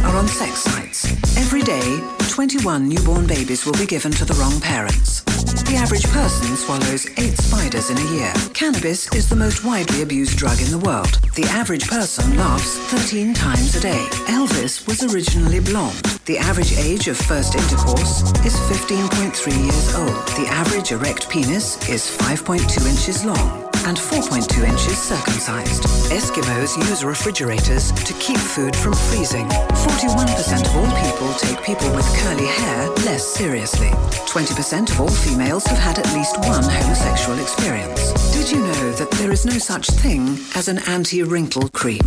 are 0.03 0.15
on 0.15 0.27
sex 0.27 0.61
sites? 0.61 1.05
Every 1.37 1.61
day, 1.61 1.99
21 2.29 2.89
newborn 2.89 3.27
babies 3.27 3.63
will 3.63 3.77
be 3.77 3.85
given 3.85 4.11
to 4.13 4.25
the 4.25 4.33
wrong 4.41 4.59
parents. 4.59 5.21
The 5.69 5.75
average 5.77 6.07
person 6.07 6.57
swallows 6.57 7.05
eight 7.19 7.37
spiders 7.37 7.91
in 7.91 7.97
a 7.99 8.11
year. 8.15 8.33
Cannabis 8.55 9.13
is 9.13 9.29
the 9.29 9.35
most 9.35 9.63
widely 9.63 10.01
abused 10.01 10.35
drug 10.35 10.59
in 10.59 10.71
the 10.71 10.79
world. 10.79 11.19
The 11.35 11.45
average 11.51 11.87
person 11.87 12.35
laughs 12.37 12.79
13 12.89 13.35
times 13.35 13.75
a 13.75 13.81
day. 13.81 14.07
Elvis 14.25 14.87
was 14.87 15.03
originally 15.13 15.59
blonde. 15.59 16.01
The 16.25 16.39
average 16.39 16.75
age 16.75 17.07
of 17.07 17.17
first 17.17 17.53
intercourse 17.53 18.23
is 18.43 18.55
15.3 18.65 19.63
years 19.63 19.93
old. 19.93 20.27
The 20.41 20.47
average 20.49 20.91
erect 20.91 21.29
penis 21.29 21.77
is 21.87 22.01
5.2 22.17 22.89
inches 22.89 23.23
long 23.23 23.68
and 23.85 23.97
4.2 23.97 24.67
inches 24.67 24.97
circumcised. 24.97 25.83
Eskimos 26.11 26.77
use 26.77 27.03
refrigerators 27.03 27.91
to 27.91 28.13
keep 28.13 28.37
food 28.37 28.75
from 28.75 28.93
freezing. 28.93 29.47
41% 29.47 30.65
of 30.65 30.75
all 30.75 30.91
people 31.03 31.33
take 31.33 31.63
people 31.63 31.93
with 31.95 32.05
curly 32.19 32.47
hair 32.47 32.89
less 33.05 33.25
seriously. 33.25 33.89
20% 34.27 34.91
of 34.91 35.01
all 35.01 35.09
females 35.09 35.65
have 35.65 35.77
had 35.77 35.99
at 35.99 36.13
least 36.13 36.37
one 36.39 36.63
homosexual 36.63 37.39
experience. 37.39 38.13
Did 38.33 38.51
you 38.51 38.59
know 38.59 38.91
that 38.93 39.11
there 39.11 39.31
is 39.31 39.45
no 39.45 39.57
such 39.57 39.87
thing 39.87 40.37
as 40.55 40.67
an 40.67 40.79
anti-wrinkle 40.87 41.69
cream? 41.69 42.01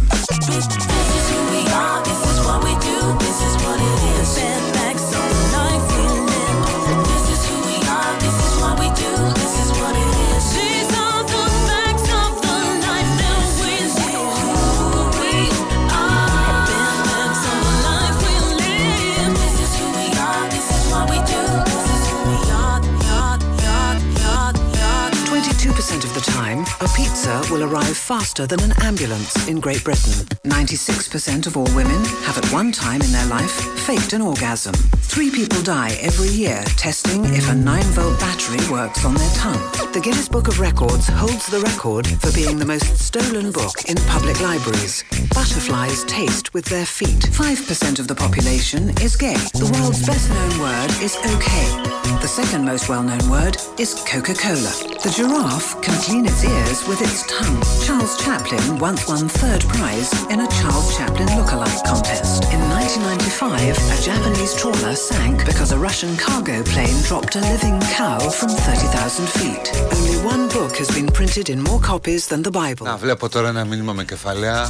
so 27.22 27.41
will 27.52 27.64
arrive 27.64 27.96
faster 27.96 28.46
than 28.46 28.60
an 28.60 28.72
ambulance 28.80 29.46
in 29.46 29.60
Great 29.60 29.84
Britain. 29.84 30.12
96% 30.44 31.46
of 31.46 31.54
all 31.54 31.68
women 31.76 32.02
have 32.24 32.38
at 32.38 32.46
one 32.50 32.72
time 32.72 33.02
in 33.02 33.12
their 33.12 33.26
life 33.26 33.52
faked 33.80 34.14
an 34.14 34.22
orgasm. 34.22 34.72
Three 35.12 35.30
people 35.30 35.60
die 35.60 35.98
every 36.00 36.28
year 36.28 36.62
testing 36.78 37.26
if 37.26 37.50
a 37.50 37.54
9 37.54 37.82
volt 37.92 38.18
battery 38.18 38.58
works 38.70 39.04
on 39.04 39.14
their 39.14 39.30
tongue. 39.34 39.60
The 39.92 40.00
Guinness 40.02 40.28
Book 40.28 40.48
of 40.48 40.60
Records 40.60 41.06
holds 41.08 41.46
the 41.48 41.60
record 41.60 42.06
for 42.06 42.32
being 42.32 42.58
the 42.58 42.64
most 42.64 42.96
stolen 42.96 43.52
book 43.52 43.84
in 43.86 43.96
public 44.08 44.40
libraries. 44.40 45.04
Butterflies 45.34 46.04
taste 46.04 46.54
with 46.54 46.64
their 46.64 46.86
feet. 46.86 47.20
5% 47.36 47.98
of 47.98 48.08
the 48.08 48.14
population 48.14 48.88
is 49.02 49.14
gay. 49.14 49.36
The 49.52 49.70
world's 49.78 50.06
best 50.06 50.30
known 50.30 50.58
word 50.58 50.90
is 51.02 51.16
okay. 51.36 52.02
The 52.22 52.28
second 52.28 52.64
most 52.64 52.88
well 52.88 53.02
known 53.02 53.28
word 53.28 53.56
is 53.78 53.94
Coca 54.06 54.32
Cola. 54.32 54.72
The 55.02 55.12
giraffe 55.14 55.82
can 55.82 56.00
clean 56.02 56.24
its 56.24 56.44
ears 56.44 56.86
with 56.86 57.02
its 57.02 57.26
tongue. 57.26 57.41
Charles 57.41 58.15
Chaplin 58.23 58.77
once 58.77 59.07
won 59.07 59.27
third 59.27 59.63
prize 59.73 60.11
in 60.29 60.39
a 60.41 60.47
Charles 60.57 60.95
Chaplin 60.95 61.27
lookalike 61.37 61.83
contest. 61.83 62.43
In 62.53 62.61
1995, 62.69 63.77
a 63.95 63.97
Japanese 64.09 64.53
trawler 64.53 64.95
sank 64.95 65.45
because 65.45 65.71
a 65.71 65.79
Russian 65.87 66.15
cargo 66.17 66.61
plane 66.63 66.99
dropped 67.09 67.35
a 67.35 67.41
living 67.53 67.79
cow 67.97 68.19
from 68.19 68.49
30,000 68.49 69.27
feet. 69.39 69.65
Only 69.95 70.17
one 70.33 70.47
book 70.49 70.77
has 70.77 70.89
been 70.97 71.07
printed 71.07 71.49
in 71.49 71.59
more 71.63 71.79
copies 71.79 72.27
than 72.27 72.43
the 72.43 72.51
Bible. 72.51 72.85
Να 72.85 72.97
βλέπω 72.97 73.29
τώρα 73.29 73.49
ένα 73.49 73.65
μήνυμα 73.65 73.93
με 73.93 74.03
κεφαλαία. 74.05 74.69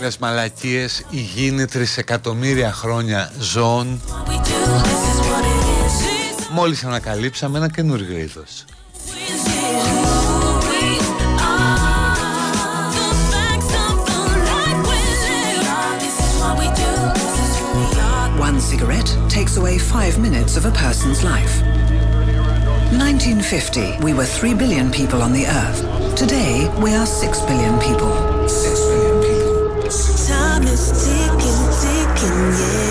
Λες 0.00 0.18
μαλακίες, 0.18 1.04
η 1.10 1.20
γη 1.20 1.46
είναι 1.46 1.66
τρισεκατομμύρια 1.66 2.72
χρόνια 2.72 3.32
ζώων. 3.38 4.00
Μόλις 6.54 6.84
ανακαλύψαμε 6.84 7.58
ένα 7.58 7.70
καινούριο 7.70 8.18
είδος. 8.18 8.64
Five 20.01 20.19
minutes 20.19 20.55
of 20.55 20.65
a 20.65 20.71
person's 20.73 21.23
life. 21.23 21.59
1950, 22.93 23.97
we 24.05 24.13
were 24.13 24.25
3 24.25 24.53
billion 24.53 24.91
people 24.91 25.23
on 25.23 25.33
the 25.33 25.47
earth. 25.47 25.81
Today, 26.15 26.71
we 26.77 26.93
are 26.93 27.07
6 27.07 27.41
billion 27.49 27.79
people. 27.79 28.13
6 28.47 28.79
billion 28.79 29.17
people. 29.23 29.81
Time 30.27 30.63
is 30.65 30.83
ticking, 31.03 31.61
ticking, 31.81 32.39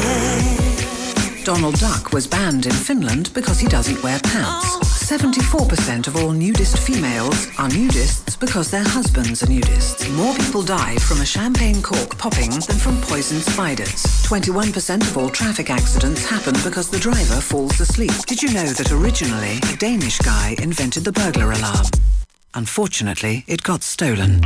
yeah. 0.02 1.44
Donald 1.44 1.78
Duck 1.78 2.12
was 2.12 2.26
banned 2.26 2.66
in 2.66 2.72
Finland 2.72 3.32
because 3.34 3.60
he 3.60 3.68
doesn't 3.68 4.02
wear 4.02 4.18
pants. 4.24 4.66
74% 5.08 6.08
of 6.08 6.16
all 6.16 6.32
nudist 6.32 6.76
females 6.76 7.46
are 7.56 7.68
nudists 7.68 8.25
because 8.40 8.70
their 8.70 8.84
husbands 8.84 9.42
are 9.42 9.46
nudists. 9.46 10.08
More 10.16 10.34
people 10.34 10.62
die 10.62 10.96
from 10.96 11.20
a 11.20 11.26
champagne 11.26 11.82
cork 11.82 12.16
popping 12.18 12.50
than 12.50 12.78
from 12.78 13.00
poisoned 13.02 13.42
spiders. 13.42 14.02
21% 14.26 15.02
of 15.02 15.16
all 15.16 15.28
traffic 15.28 15.70
accidents 15.70 16.24
happen 16.24 16.54
because 16.64 16.90
the 16.90 16.98
driver 16.98 17.40
falls 17.40 17.78
asleep. 17.80 18.12
Did 18.26 18.42
you 18.42 18.52
know 18.52 18.66
that 18.66 18.92
originally 18.92 19.58
a 19.72 19.76
Danish 19.76 20.18
guy 20.18 20.56
invented 20.58 21.04
the 21.04 21.12
burglar 21.12 21.52
alarm? 21.52 21.86
Unfortunately, 22.54 23.44
it 23.46 23.62
got 23.62 23.82
stolen. 23.82 24.40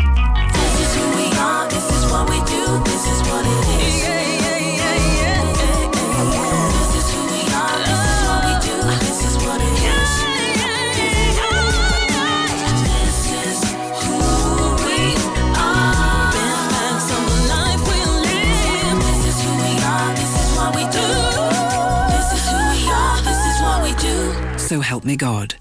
So 24.71 24.79
help 24.79 25.05
me 25.05 25.17
God. 25.17 25.57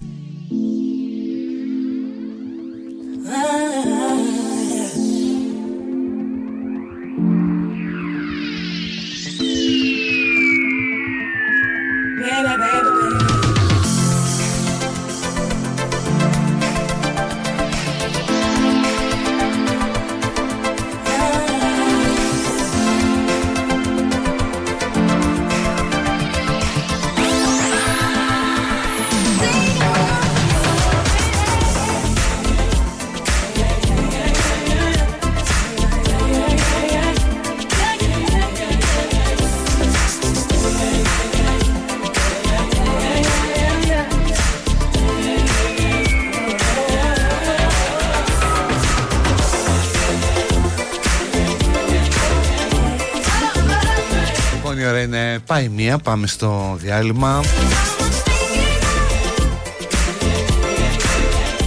Πάει 55.50 55.68
μία, 55.68 55.98
πάμε 55.98 56.26
στο 56.26 56.76
διάλειμμα. 56.78 57.40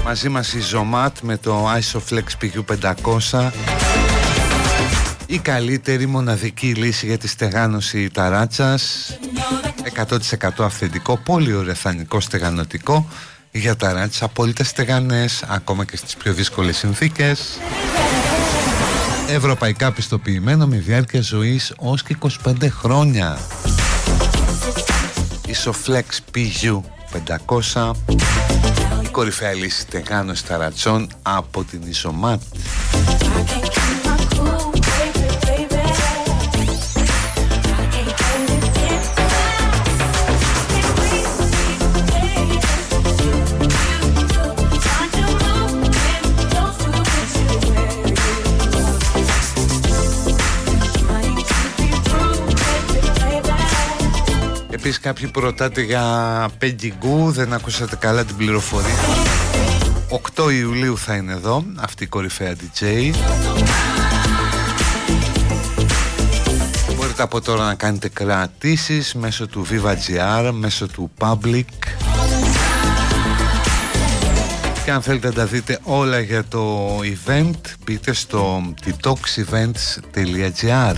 Μαζί 0.04 0.30
μας 0.30 0.54
η 0.54 0.60
Zomat 0.74 1.12
με 1.22 1.38
το 1.38 1.70
Isoflex 1.72 2.24
PQ500 2.42 3.50
η 5.26 5.38
καλύτερη 5.38 6.06
μοναδική 6.06 6.74
λύση 6.74 7.06
για 7.06 7.18
τη 7.18 7.28
στεγάνωση 7.28 8.10
ταράτσας. 8.10 9.14
100% 10.08 10.66
αυθεντικό, 10.66 11.18
πολυορεθανικό 11.18 12.20
στεγανοτικό. 12.20 13.08
Για 13.52 13.76
ταράτσες 13.76 14.22
απόλυτα 14.22 14.64
στεγανές 14.64 15.44
ακόμα 15.48 15.86
και 15.86 15.98
στις 15.98 16.16
πιο 16.16 16.34
δύσκολες 16.34 16.78
συνθήκες 16.78 17.60
ευρωπαϊκά 19.34 19.92
πιστοποιημένο 19.92 20.68
με 20.68 20.78
διάρκεια 20.78 21.22
ζωής 21.22 21.74
ως 21.78 22.04
και 22.04 22.18
25 22.46 22.70
χρόνια. 22.70 23.38
Isoflex 25.48 26.36
PU 26.36 26.82
500 27.74 27.92
η 29.04 29.08
κορυφαία 29.12 29.54
λύση 29.54 29.80
στεγάνωση 29.80 30.46
ταρατσών 30.46 31.08
από 31.22 31.64
την 31.64 31.82
Isomat 31.94 32.38
Επίσης 54.94 55.12
κάποιοι 55.12 55.28
που 55.28 55.40
ρωτάτε 55.40 55.82
για 55.82 56.50
Πεντιγκού 56.58 57.32
Δεν 57.32 57.54
ακούσατε 57.54 57.96
καλά 57.96 58.24
την 58.24 58.36
πληροφορία. 58.36 58.96
8 60.36 60.54
Ιουλίου 60.54 60.98
θα 60.98 61.16
είναι 61.16 61.32
εδώ 61.32 61.64
Αυτή 61.76 62.04
η 62.04 62.08
κορυφαία 62.08 62.56
DJ 62.56 63.14
Μπορείτε 66.96 67.24
από 67.24 67.42
τώρα 67.42 67.66
να 67.66 67.76
κάνετε 67.76 68.10
κρατήσεις 68.10 69.14
Μέσω 69.14 69.48
του 69.48 69.68
Viva.gr 69.70 70.52
Μέσω 70.54 70.88
του 70.88 71.12
Public. 71.20 71.66
Και 74.86 74.92
αν 74.92 75.02
θέλετε 75.02 75.28
να 75.28 75.34
τα 75.34 75.46
δείτε 75.46 75.80
όλα 75.84 76.20
για 76.20 76.44
το 76.44 76.98
event 77.00 77.60
μπείτε 77.86 78.14
στο 78.14 78.74
titoxevents.gr 78.86 80.96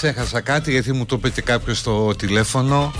ξέχασα 0.00 0.40
κάτι 0.40 0.70
γιατί 0.70 0.92
μου 0.92 1.06
το 1.06 1.16
είπε 1.16 1.30
και 1.30 1.40
κάποιος 1.40 1.78
στο 1.78 2.14
τηλέφωνο. 2.16 2.92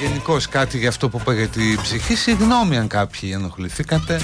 Γενικώς 0.00 0.48
κάτι 0.48 0.78
για 0.78 0.88
αυτό 0.88 1.08
που 1.08 1.18
είπα 1.20 1.32
για 1.32 1.46
την 1.46 1.80
ψυχή. 1.82 2.14
Συγγνώμη 2.14 2.76
αν 2.76 2.86
κάποιοι 2.86 3.30
ενοχληθήκατε. 3.34 4.20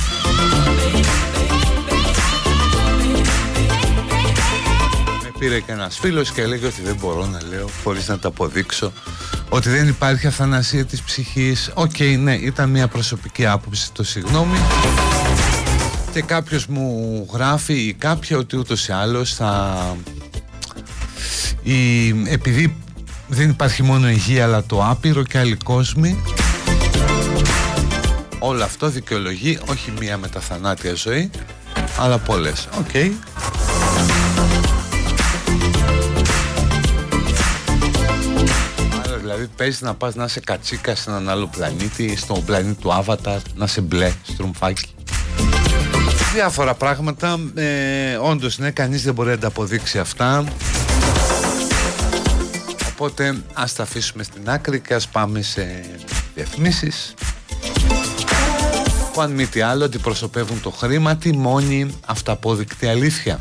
Με 5.23 5.31
πήρε 5.39 5.61
και 5.61 5.73
ένας 5.73 5.99
φίλος 5.99 6.31
και 6.31 6.41
έλεγε 6.41 6.67
ότι 6.67 6.83
δεν 6.83 6.97
μπορώ 7.01 7.27
να 7.27 7.41
λέω 7.49 7.69
Χωρίς 7.85 8.09
να 8.09 8.19
το 8.19 8.29
αποδείξω 8.29 8.93
Ότι 9.49 9.69
δεν 9.69 9.89
υπάρχει 9.89 10.27
αθανασία 10.27 10.85
της 10.85 11.03
ψυχής. 11.03 11.71
Οκ 11.75 11.99
ναι 12.19 12.35
ήταν 12.35 12.71
μια 12.71 12.89
προσωπική 12.89 13.47
άποψη 13.47 13.93
το 13.93 14.05
συγγνώμη. 14.05 14.57
Και 16.13 16.23
κάποιος 16.23 16.67
μου 16.67 17.27
γράφει 17.33 17.75
ή 17.75 17.93
κάποια 17.93 18.39
ότι 18.39 18.57
ούτως 18.57 18.89
ή 18.89 18.93
άλλως 18.93 19.35
θα... 19.35 19.97
Η... 21.63 22.09
επειδή 22.29 22.77
δεν 23.29 23.51
υπάρχει 23.51 23.83
μόνο 23.83 24.09
η 24.09 24.21
Γη 24.21 24.45
αλλά 24.45 24.63
το 24.63 24.85
άπειρο 24.85 25.23
και 25.23 25.39
άλλοι 25.39 25.57
κόσμοι 25.57 26.23
όλο 28.39 28.65
αυτό 28.65 28.89
δικαιολογεί 28.89 29.59
όχι 29.69 29.93
μία 30.01 30.19
μεταθανάτια 30.19 30.95
ζωή 30.95 31.31
αλλά 31.99 32.19
πολλές. 32.19 32.69
Ok. 32.79 32.87
Okay. 32.93 33.11
δηλαδή 39.21 39.49
παίζει 39.57 39.85
να 39.85 39.95
πας 39.95 40.15
να 40.15 40.25
είσαι 40.25 40.41
κατσίκα 40.41 40.95
σε 40.95 41.11
έναν 41.11 41.29
άλλο 41.29 41.47
πλανήτη, 41.47 42.17
στον 42.17 42.45
πλανήτη 42.45 42.81
του 42.81 43.05
Avatar, 43.05 43.39
να 43.55 43.65
είσαι 43.65 43.81
μπλε, 43.81 44.13
στρουμφάκι 44.23 44.95
διάφορα 46.33 46.75
πράγματα. 46.75 47.39
Ε, 47.55 48.15
Όντως, 48.21 48.59
ναι, 48.59 48.71
κανείς 48.71 49.03
δεν 49.03 49.15
μπορεί 49.15 49.31
να 49.31 49.39
τα 49.39 49.47
αποδείξει 49.47 49.99
αυτά. 49.99 50.45
Οπότε 53.03 53.43
ας 53.53 53.75
τα 53.75 53.83
αφήσουμε 53.83 54.23
στην 54.23 54.51
άκρη 54.51 54.81
και 54.81 54.95
ας 54.95 55.09
πάμε 55.09 55.43
σε 55.43 55.85
διαφημίσεις 56.35 57.15
που 59.13 59.21
αν 59.21 59.31
μη 59.31 59.47
τι 59.47 59.61
άλλο 59.61 59.85
αντιπροσωπεύουν 59.85 60.61
το 60.61 60.71
χρήμα 60.71 61.17
τη 61.17 61.33
μόνη 61.33 62.01
αυταπόδεικτη 62.07 62.87
αλήθεια. 62.87 63.39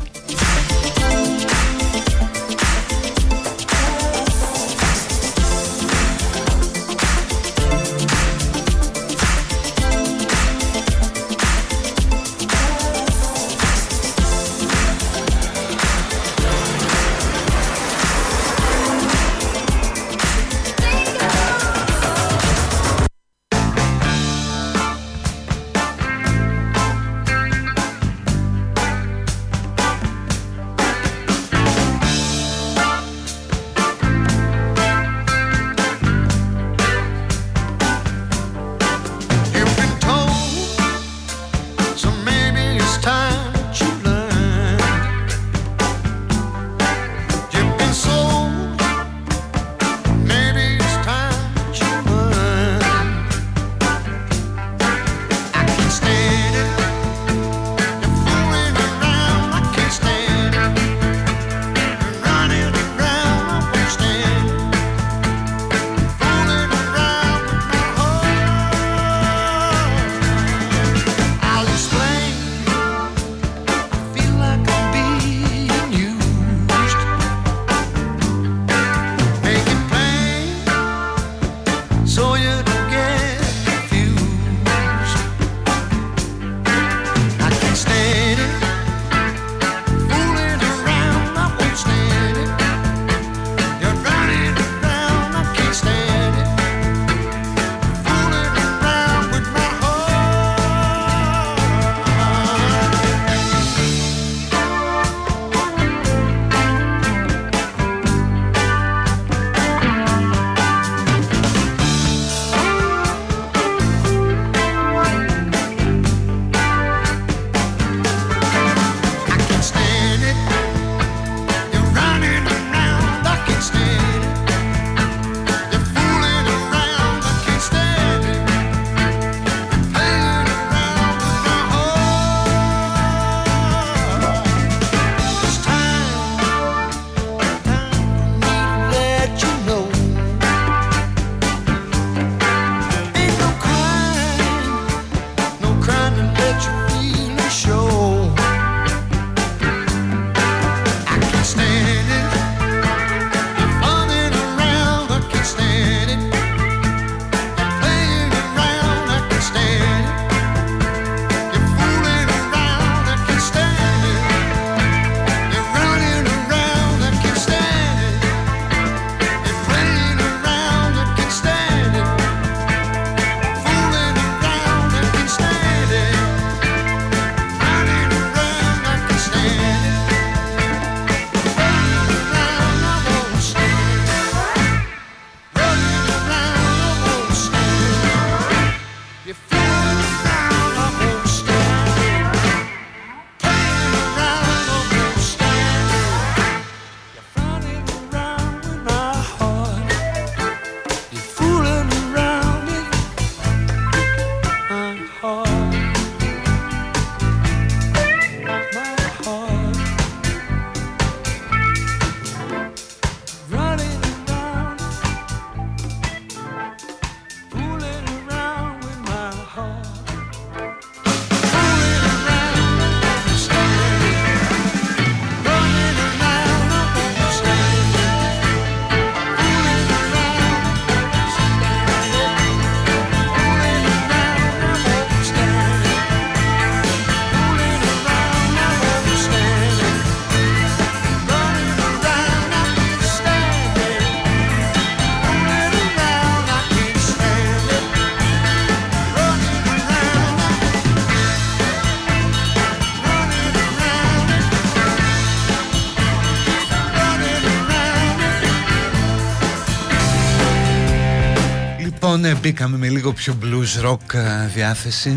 Λοιπόν, 262.04 262.24
ε, 262.24 262.34
μπήκαμε 262.34 262.76
με 262.76 262.88
λίγο 262.88 263.12
πιο 263.12 263.38
blues 263.42 263.84
rock 263.86 264.14
ε, 264.14 264.46
διάθεση. 264.54 265.14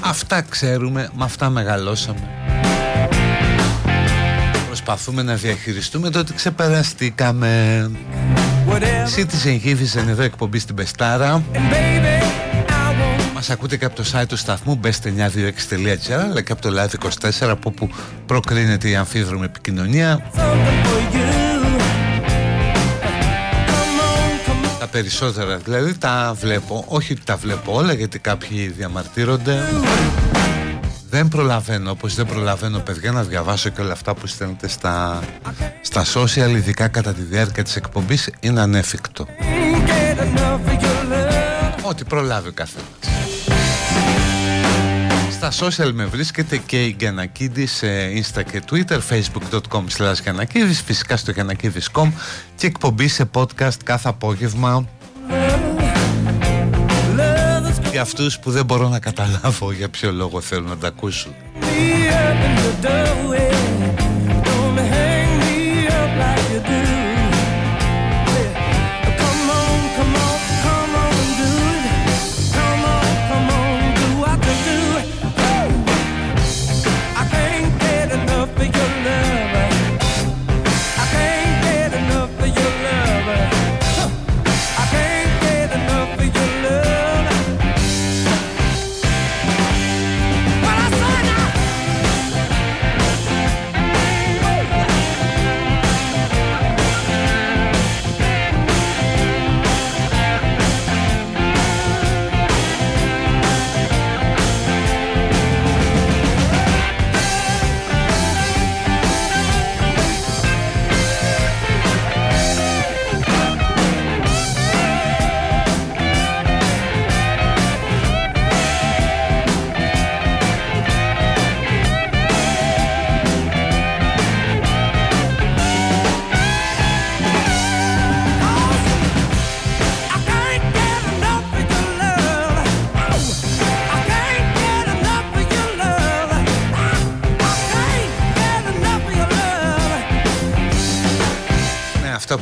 Αυτά 0.00 0.42
ξέρουμε, 0.42 1.10
με 1.14 1.24
αυτά 1.24 1.50
μεγαλώσαμε. 1.50 2.28
Προσπαθούμε 4.66 5.22
να 5.22 5.34
διαχειριστούμε 5.34 6.10
το 6.10 6.18
ότι 6.18 6.34
ξεπεραστήκαμε. 6.34 7.90
Citizen 9.16 9.64
Citizen 9.64 10.08
εδώ 10.08 10.22
εκπομπή 10.22 10.58
στην 10.58 10.74
Πεστάρα. 10.74 11.42
Μας 13.34 13.50
ακούτε 13.50 13.76
και 13.76 13.84
από 13.84 13.96
το 13.96 14.04
site 14.12 14.26
του 14.28 14.36
σταθμού 14.36 14.80
best926.gr 14.84 16.12
αλλά 16.12 16.40
και 16.40 16.52
από 16.52 16.62
το 16.62 16.70
Live24 16.82 17.48
από 17.48 17.68
όπου 17.68 17.90
προκρίνεται 18.26 18.88
η 18.88 18.94
αμφίδρομη 18.94 19.44
επικοινωνία. 19.44 20.30
Τα 24.86 24.92
περισσότερα 24.92 25.56
δηλαδή 25.56 25.98
τα 25.98 26.36
βλέπω, 26.40 26.84
όχι 26.88 27.12
ότι 27.12 27.22
τα 27.24 27.36
βλέπω 27.36 27.74
όλα 27.74 27.92
γιατί 27.92 28.18
κάποιοι 28.18 28.68
διαμαρτύρονται. 28.68 29.62
Δεν 31.10 31.28
προλαβαίνω, 31.28 31.90
όπως 31.90 32.14
δεν 32.14 32.26
προλαβαίνω 32.26 32.78
παιδιά 32.78 33.12
να 33.12 33.22
διαβάσω 33.22 33.68
και 33.68 33.80
όλα 33.80 33.92
αυτά 33.92 34.14
που 34.14 34.26
στέλνετε 34.26 34.68
στα, 34.68 35.22
στα 35.80 36.04
social, 36.14 36.50
ειδικά 36.50 36.88
κατά 36.88 37.12
τη 37.12 37.22
διάρκεια 37.22 37.62
της 37.62 37.76
εκπομπής, 37.76 38.30
είναι 38.40 38.60
ανέφικτο. 38.60 39.26
Ό,τι 41.82 42.04
προλάβει 42.04 42.48
ο 42.48 42.52
καθένας. 42.52 43.15
Στα 45.50 45.66
social 45.66 45.90
με 45.92 46.04
βρίσκεται 46.04 46.56
και 46.56 46.84
η 46.84 46.96
Γιανακίδη 46.98 47.66
σε 47.66 47.86
Insta 47.86 48.42
και 48.50 48.62
Twitter, 48.70 48.98
facebook.com 49.10 49.84
slash 49.96 50.64
φυσικά 50.84 51.16
στο 51.16 51.30
Γιανακίδης.com 51.30 52.12
και 52.56 52.66
εκπομπή 52.66 53.08
σε 53.08 53.30
podcast 53.34 53.82
κάθε 53.84 54.08
απόγευμα 54.08 54.88
για 57.90 58.00
αυτούς 58.00 58.38
που 58.38 58.50
δεν 58.50 58.64
μπορώ 58.64 58.88
να 58.88 58.98
καταλάβω 58.98 59.72
για 59.72 59.88
ποιο 59.88 60.12
λόγο 60.12 60.40
θέλουν 60.40 60.68
να 60.68 60.76
τα 60.76 60.86
ακούσουν. 60.86 61.34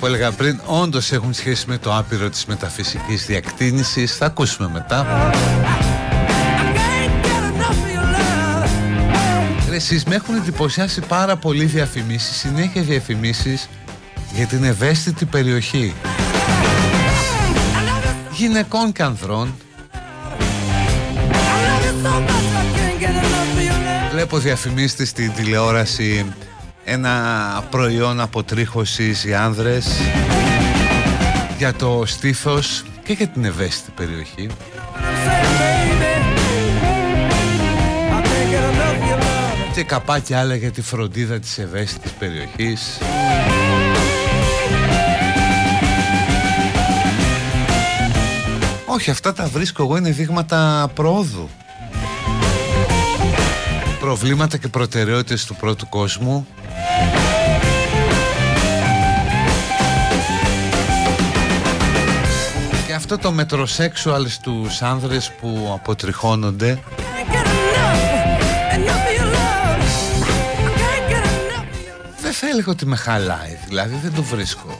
Που 0.04 0.10
έλεγα 0.10 0.32
πριν 0.32 0.60
όντως 0.66 1.12
έχουν 1.12 1.32
σχέση 1.34 1.64
με 1.68 1.78
το 1.78 1.96
άπειρο 1.96 2.30
της 2.30 2.46
μεταφυσικής 2.46 3.26
διακτήνησης 3.26 4.16
θα 4.16 4.26
ακούσουμε 4.26 4.68
μετά. 4.72 5.30
Εσείς 9.72 10.04
με 10.04 10.14
έχουν 10.14 10.34
εντυπωσιάσει 10.34 11.00
πάρα 11.00 11.36
πολύ 11.36 11.64
διαφημίσεις 11.64 12.36
συνέχεια 12.36 12.82
διαφημίσεις 12.82 13.68
για 14.34 14.46
την 14.46 14.64
ευαίσθητη 14.64 15.24
περιοχή. 15.24 15.94
Γυναικών 18.30 18.92
και 18.92 19.02
ανδρών. 19.02 19.54
Βλέπω 24.10 24.38
διαφημίσεις 24.38 25.08
στην 25.08 25.32
τηλεόραση 25.34 26.34
ένα 26.84 27.64
προϊόν 27.70 28.20
αποτρίχωσης 28.20 29.24
για 29.24 29.44
άνδρες 29.44 29.86
για 31.58 31.72
το 31.72 32.02
στήθος 32.06 32.84
και 33.04 33.12
για 33.12 33.28
την 33.28 33.44
ευαίσθητη 33.44 33.90
περιοχή. 33.96 34.48
Και 39.74 39.84
καπάκια 39.84 40.40
άλλα 40.40 40.54
για 40.54 40.70
τη 40.70 40.82
φροντίδα 40.82 41.38
της 41.38 41.58
ευαίσθητης 41.58 42.10
περιοχής. 42.10 42.98
Όχι 48.86 49.10
αυτά 49.10 49.32
τα 49.32 49.46
βρίσκω 49.46 49.82
εγώ 49.82 49.96
είναι 49.96 50.10
δείγματα 50.10 50.90
πρόοδου 50.94 51.48
Προβλήματα 54.00 54.56
και 54.56 54.68
προτεραιότητες 54.68 55.44
του 55.44 55.54
πρώτου 55.54 55.88
κόσμου 55.88 56.46
αυτό 63.04 63.18
το 63.18 63.32
μετροσέξουαλς 63.32 64.34
στους 64.34 64.82
άνδρες 64.82 65.32
που 65.40 65.70
αποτριχώνονται. 65.74 66.78
Δεν 72.20 72.32
θα 72.32 72.48
έλεγα 72.48 72.70
ότι 72.70 72.86
με 72.86 72.96
χαλάει 72.96 73.58
Δηλαδή 73.66 73.98
δεν 74.02 74.14
το 74.14 74.22
βρίσκω. 74.22 74.78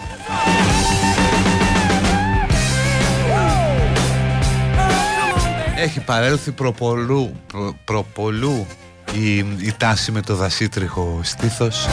Έχει 5.77 6.01
παρέλθει 6.01 6.51
προπολού, 6.51 7.41
προ, 7.47 7.77
προπολού 7.85 8.67
η, 9.13 9.37
η 9.39 9.75
τάση 9.77 10.13
με 10.13 10.21
το 10.21 10.35
δασίτριχο 10.35 11.21
στήθος 11.23 11.87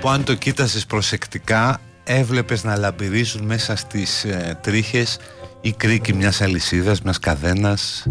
που 0.00 0.08
αν 0.08 0.24
το 0.24 0.34
κοίτασες 0.34 0.86
προσεκτικά 0.86 1.80
έβλεπες 2.04 2.64
να 2.64 2.76
λαμπυρίζουν 2.76 3.44
μέσα 3.44 3.76
στις 3.76 4.24
ε, 4.24 4.58
τρίχες 4.60 5.18
η 5.60 5.72
κρίκη 5.72 6.14
μιας 6.14 6.40
αλυσίδας, 6.40 7.02
μιας 7.02 7.18
καδένας. 7.18 8.06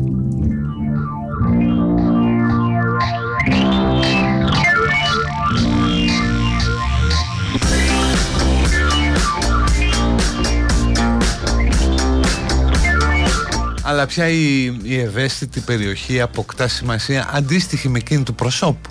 Αλλά 13.85 14.05
πια 14.05 14.27
η, 14.27 14.65
η 14.83 14.99
ευαίσθητη 14.99 15.59
περιοχή 15.59 16.21
αποκτά 16.21 16.67
σημασία 16.67 17.29
αντίστοιχη 17.33 17.89
με 17.89 17.97
εκείνη 17.97 18.23
του 18.23 18.35
προσώπου 18.35 18.89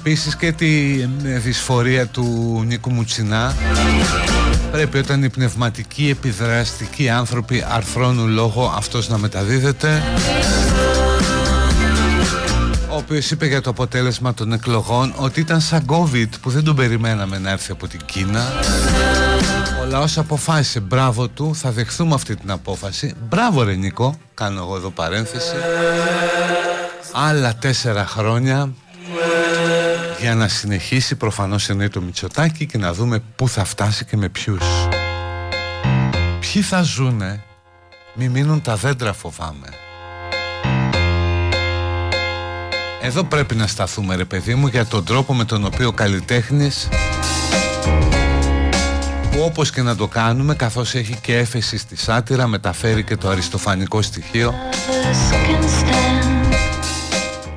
επίσης 0.00 0.36
και 0.36 0.52
τη 0.52 1.00
ε, 1.24 1.38
δυσφορία 1.38 2.06
του 2.06 2.24
Νίκου 2.66 2.90
Μουτσινά. 2.90 3.54
Πρέπει 4.70 4.98
όταν 4.98 5.22
οι 5.22 5.28
πνευματικοί 5.28 6.08
επιδραστικοί 6.08 7.08
άνθρωποι 7.08 7.64
αρθρώνουν 7.68 8.28
λόγο 8.28 8.74
αυτός 8.76 9.08
να 9.08 9.18
μεταδίδεται. 9.18 10.02
Ο 12.90 12.96
οποίος 12.96 13.30
είπε 13.30 13.46
για 13.46 13.60
το 13.60 13.70
αποτέλεσμα 13.70 14.34
των 14.34 14.52
εκλογών 14.52 15.12
ότι 15.16 15.40
ήταν 15.40 15.60
σαν 15.60 15.84
COVID 15.86 16.28
που 16.40 16.50
δεν 16.50 16.64
τον 16.64 16.76
περιμέναμε 16.76 17.38
να 17.38 17.50
έρθει 17.50 17.72
από 17.72 17.88
την 17.88 18.00
Κίνα. 18.04 18.52
Ο 19.82 19.86
λαός 19.88 20.18
αποφάσισε 20.18 20.80
μπράβο 20.80 21.28
του 21.28 21.54
θα 21.54 21.70
δεχθούμε 21.70 22.14
αυτή 22.14 22.36
την 22.36 22.50
απόφαση. 22.50 23.14
Μπράβο 23.28 23.62
ρε 23.62 23.74
Νίκο 23.74 24.14
κάνω 24.34 24.60
εγώ 24.60 24.76
εδώ 24.76 24.90
παρένθεση. 24.90 25.54
Άλλα 27.12 27.54
τέσσερα 27.54 28.06
χρόνια 28.06 28.72
για 30.20 30.34
να 30.34 30.48
συνεχίσει 30.48 31.16
προφανώς 31.16 31.68
εννοεί 31.68 31.88
το 31.88 32.00
Μητσοτάκι 32.00 32.66
και 32.66 32.78
να 32.78 32.92
δούμε 32.92 33.22
πού 33.36 33.48
θα 33.48 33.64
φτάσει 33.64 34.04
και 34.04 34.16
με 34.16 34.28
ποιους. 34.28 34.88
Ποιοι 36.40 36.62
θα 36.62 36.82
ζουνε, 36.82 37.42
μη 38.14 38.28
μείνουν 38.28 38.62
τα 38.62 38.76
δέντρα 38.76 39.12
φοβάμαι. 39.12 39.66
Εδώ 43.02 43.24
πρέπει 43.24 43.54
να 43.54 43.66
σταθούμε 43.66 44.16
ρε 44.16 44.24
παιδί 44.24 44.54
μου 44.54 44.66
για 44.66 44.86
τον 44.86 45.04
τρόπο 45.04 45.34
με 45.34 45.44
τον 45.44 45.64
οποίο 45.64 45.88
ο 45.88 45.92
καλλιτέχνης 45.92 46.88
που 49.30 49.40
όπως 49.42 49.70
και 49.70 49.82
να 49.82 49.96
το 49.96 50.08
κάνουμε 50.08 50.54
καθώς 50.54 50.94
έχει 50.94 51.16
και 51.20 51.38
έφεση 51.38 51.78
στη 51.78 51.96
σάτυρα 51.96 52.46
μεταφέρει 52.46 53.04
και 53.04 53.16
το 53.16 53.28
αριστοφανικό 53.28 54.02
στοιχείο 54.02 54.54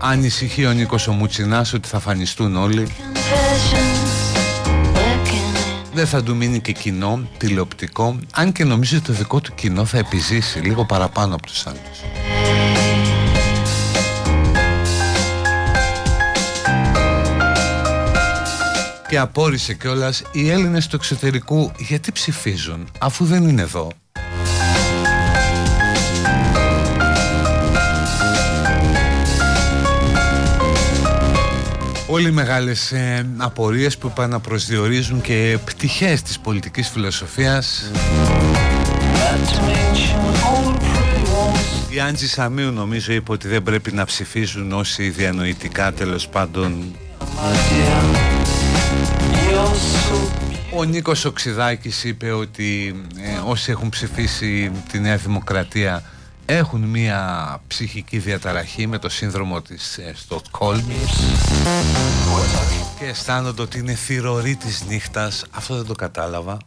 Ανησυχεί 0.05 0.65
ο 0.65 0.71
Νίκος 0.71 1.07
ο 1.07 1.11
Μουτσινάς 1.11 1.73
ότι 1.73 1.87
θα 1.87 1.99
φανιστούν 1.99 2.55
όλοι. 2.55 2.87
Δεν 5.93 6.07
θα 6.07 6.23
του 6.23 6.35
μείνει 6.35 6.59
και 6.59 6.71
κοινό, 6.71 7.27
τηλεοπτικό 7.37 8.19
αν 8.33 8.51
και 8.51 8.63
νομίζω 8.63 8.97
ότι 8.97 9.05
το 9.05 9.13
δικό 9.13 9.41
του 9.41 9.53
κοινό 9.55 9.85
θα 9.85 9.97
επιζήσει 9.97 10.59
λίγο 10.59 10.85
παραπάνω 10.85 11.35
από 11.35 11.45
τους 11.45 11.67
άλλους. 11.67 11.99
Και 19.09 19.17
απόρρισε 19.17 19.73
κιόλας 19.73 20.23
οι 20.31 20.49
Έλληνες 20.49 20.87
του 20.87 20.95
εξωτερικού 20.95 21.71
γιατί 21.77 22.11
ψηφίζουν 22.11 22.87
αφού 22.99 23.25
δεν 23.25 23.47
είναι 23.47 23.61
εδώ 23.61 23.91
Όλοι 32.13 32.31
μεγάλες 32.31 32.91
ε, 32.91 33.27
απορίες 33.37 33.97
που 33.97 34.11
πάνε 34.11 34.33
να 34.33 34.39
προσδιορίζουν 34.39 35.21
και 35.21 35.57
πτυχές 35.65 36.21
της 36.21 36.39
πολιτικής 36.39 36.89
φιλοσοφίας. 36.89 37.91
Η 41.89 41.99
Άντζη 41.99 42.27
Σαμίου 42.27 42.71
νομίζω 42.71 43.13
είπε 43.13 43.31
ότι 43.31 43.47
δεν 43.47 43.63
πρέπει 43.63 43.91
να 43.91 44.05
ψηφίζουν 44.05 44.71
όσοι 44.71 45.09
διανοητικά 45.09 45.93
τέλος 45.93 46.27
πάντων. 46.27 46.95
Ο 50.75 50.83
Νίκος 50.83 51.25
Οξυδάκης 51.25 52.03
είπε 52.03 52.31
ότι 52.31 53.01
ε, 53.17 53.39
όσοι 53.45 53.71
έχουν 53.71 53.89
ψηφίσει 53.89 54.71
τη 54.91 54.99
Νέα 54.99 55.17
Δημοκρατία 55.17 56.03
έχουν 56.45 56.81
μία 56.81 57.61
ψυχική 57.67 58.17
διαταραχή 58.17 58.87
με 58.87 58.97
το 58.97 59.09
σύνδρομο 59.09 59.61
της 59.61 59.97
ε, 59.97 60.13
Στοκχόλμης 60.15 61.11
και 62.99 63.05
αισθάνονται 63.05 63.61
ότι 63.61 63.79
είναι 63.79 63.93
θηρορή 63.93 64.55
της 64.55 64.83
νύχτας 64.87 65.45
αυτό 65.51 65.75
δεν 65.75 65.85
το 65.85 65.93
κατάλαβα 65.93 66.57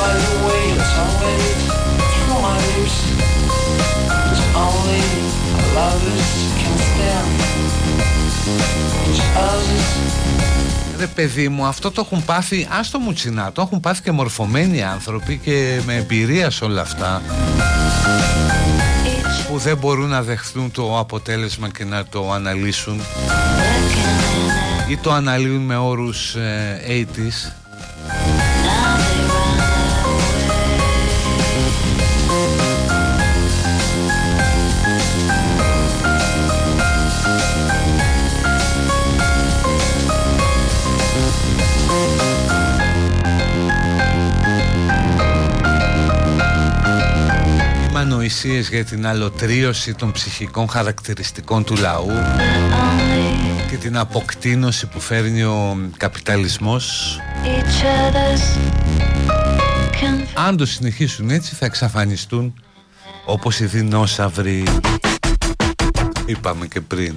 by 0.00 0.14
the 0.26 0.34
way 0.46 0.62
it's 0.76 0.92
always 1.04 1.60
through 2.12 2.40
my 2.48 2.56
lips. 2.68 2.96
Cause 4.12 4.42
only 4.66 5.04
lovers 5.78 6.30
can 6.60 6.74
stand. 6.88 7.30
Each 9.08 9.24
other's. 9.48 9.88
Ρε 10.98 11.06
παιδί 11.06 11.48
μου, 11.48 11.64
αυτό 11.64 11.90
το 11.90 12.02
έχουν 12.04 12.24
πάθει, 12.24 12.68
άστο 12.70 12.98
μου 12.98 13.12
τσινά, 13.12 13.52
το 13.52 13.62
έχουν 13.62 13.80
πάθει 13.80 14.02
και 14.02 14.10
μορφωμένοι 14.10 14.82
άνθρωποι 14.82 15.40
και 15.44 15.80
με 15.86 15.94
εμπειρία 15.94 16.50
σε 16.50 16.64
όλα 16.64 16.80
αυτά 16.80 17.22
που 19.48 19.58
δεν 19.58 19.76
μπορούν 19.76 20.08
να 20.08 20.22
δεχθούν 20.22 20.70
το 20.70 20.98
αποτέλεσμα 20.98 21.68
και 21.68 21.84
να 21.84 22.04
το 22.04 22.32
αναλύσουν 22.32 23.00
ή 24.88 24.96
το 24.96 25.12
αναλύουν 25.12 25.62
με 25.62 25.76
όρους 25.76 26.34
ε, 26.34 27.06
80's 27.14 27.57
ανοησίες 48.28 48.68
για 48.68 48.84
την 48.84 49.06
αλωτρίωση 49.06 49.94
των 49.94 50.12
ψυχικών 50.12 50.68
χαρακτηριστικών 50.68 51.64
του 51.64 51.76
λαού 51.76 52.10
και 53.70 53.76
την 53.76 53.96
αποκτήνωση 53.96 54.86
που 54.86 55.00
φέρνει 55.00 55.42
ο 55.42 55.78
καπιταλισμός. 55.96 57.18
Αν 60.34 60.56
το 60.56 60.66
συνεχίσουν 60.66 61.30
έτσι 61.30 61.54
θα 61.54 61.66
εξαφανιστούν 61.66 62.62
όπως 63.24 63.60
οι 63.60 63.64
δεινόσαυροι 63.64 64.64
είπαμε 66.26 66.66
και 66.66 66.80
πριν. 66.80 67.14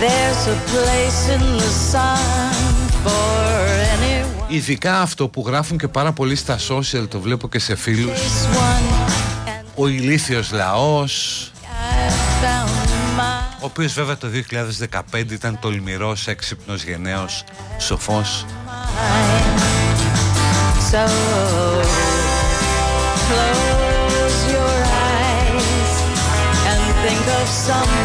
There's 0.00 0.42
a 0.54 0.58
place 0.72 1.22
in 1.34 1.42
the 1.62 1.72
sun 1.90 2.54
for 3.04 3.74
Ειδικά 4.48 5.00
αυτό 5.00 5.28
που 5.28 5.44
γράφουν 5.46 5.78
και 5.78 5.88
πάρα 5.88 6.12
πολύ 6.12 6.36
στα 6.36 6.58
social, 6.68 7.08
το 7.08 7.20
βλέπω 7.20 7.48
και 7.48 7.58
σε 7.58 7.74
φίλους. 7.74 8.20
Ο 9.74 9.88
ηλίθιος 9.88 10.52
λαός 10.52 11.52
Ο 13.60 13.66
οποίος 13.66 13.92
βέβαια 13.92 14.16
το 14.16 14.28
2015 14.28 15.30
ήταν 15.30 15.58
τολμηρός, 15.60 16.26
έξυπνος, 16.28 16.84
γενναίος, 16.84 17.44
σοφός. 17.78 18.44
So, 20.90 21.04
close 23.28 24.38
your 24.54 24.74
eyes 25.08 25.94
and 26.70 26.82
think 27.02 27.24
of 27.38 27.46
someone 27.66 28.03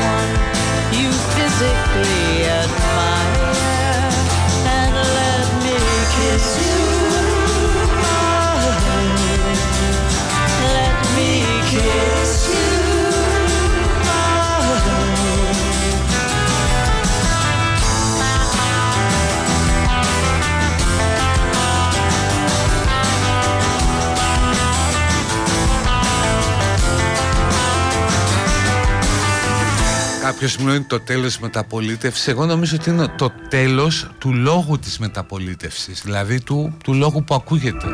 Κάποιος 30.29 30.57
μου 30.57 30.67
λέει 30.67 30.81
το 30.81 30.99
τέλος 30.99 31.39
μεταπολίτευσης. 31.39 32.27
Εγώ 32.27 32.45
νομίζω 32.45 32.75
ότι 32.79 32.89
είναι 32.89 33.07
το 33.17 33.31
τέλος 33.49 34.09
του 34.17 34.33
λόγου 34.33 34.79
της 34.79 34.99
μεταπολίτευσης 34.99 36.01
Δηλαδή 36.01 36.41
του, 36.41 36.77
του 36.83 36.93
λόγου 36.93 37.23
που 37.23 37.35
ακούγεται. 37.35 37.87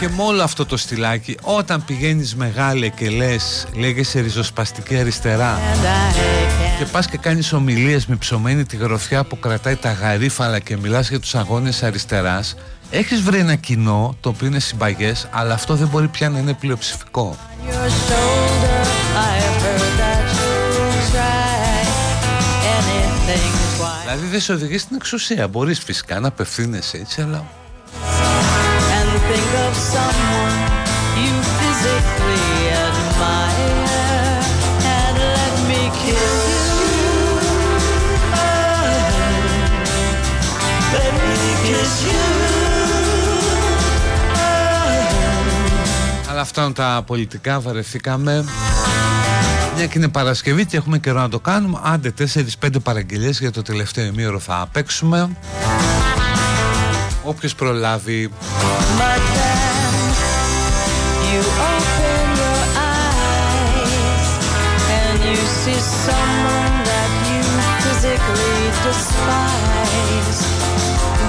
Και 0.00 0.08
με 0.08 0.22
όλο 0.22 0.42
αυτό 0.42 0.66
το 0.66 0.76
στυλάκι 0.76 1.36
όταν 1.42 1.84
πηγαίνεις 1.84 2.34
μεγάλε 2.34 2.88
και 2.88 3.10
λες 3.10 3.66
λέγεσαι 3.74 4.20
ριζοσπαστική 4.20 4.96
αριστερά 4.96 5.58
και 6.78 6.84
πας 6.84 7.06
και 7.06 7.16
κάνεις 7.16 7.52
ομιλίες 7.52 8.06
με 8.06 8.16
ψωμένη 8.16 8.64
τη 8.64 8.76
γροθιά 8.76 9.24
που 9.24 9.38
κρατάει 9.38 9.76
τα 9.76 9.92
γαρίφαλα 9.92 10.58
και 10.58 10.76
μιλάς 10.76 11.08
για 11.08 11.20
τους 11.20 11.34
αγώνες 11.34 11.82
αριστεράς 11.82 12.54
έχεις 12.90 13.20
βρει 13.20 13.38
ένα 13.38 13.54
κοινό 13.54 14.16
το 14.20 14.28
οποίο 14.28 14.46
είναι 14.46 14.60
συμπαγές 14.60 15.28
αλλά 15.30 15.54
αυτό 15.54 15.74
δεν 15.74 15.88
μπορεί 15.88 16.08
πια 16.08 16.28
να 16.30 16.38
είναι 16.38 16.52
πλειοψηφικό 16.52 17.36
Δηλαδή 24.14 24.30
δεν 24.30 24.40
σε 24.40 24.52
οδηγεί 24.52 24.78
στην 24.78 24.96
εξουσία 24.96 25.48
μπορείς 25.48 25.78
φυσικά 25.78 26.20
να 26.20 26.28
απευθύνεσαι 26.28 26.96
έτσι 26.96 27.20
αλλά 27.20 27.44
And 28.98 29.10
think 29.28 29.52
of 29.66 29.74
someone 29.94 30.58
you 31.22 31.34
physically 31.58 32.48
admire. 32.84 34.00
And 34.96 35.16
let 35.36 35.54
me 35.68 35.82
kiss 36.02 36.38
you. 36.82 37.06
Let 40.96 41.14
me 41.24 41.36
kiss 41.66 41.94
you. 42.08 42.22
Αλλά 46.30 46.40
αυτά 46.40 46.62
είναι 46.62 46.72
τα 46.72 47.02
πολιτικά, 47.06 47.60
βαρεθήκαμε. 47.60 48.44
Μια 49.76 49.86
και 49.86 49.98
είναι 49.98 50.08
Παρασκευή 50.08 50.66
και 50.66 50.76
έχουμε 50.76 50.98
καιρό 50.98 51.20
να 51.20 51.28
το 51.28 51.40
κάνουμε. 51.40 51.80
Άντε 51.82 52.14
4-5 52.60 52.68
παραγγελίες 52.82 53.38
για 53.38 53.50
το 53.50 53.62
τελευταίο 53.62 54.04
ημίωρο 54.04 54.38
θα 54.38 54.68
παίξουμε. 54.72 55.36
Όποιος 57.24 57.54
προλάβει. 57.54 58.30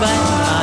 But 0.01 0.62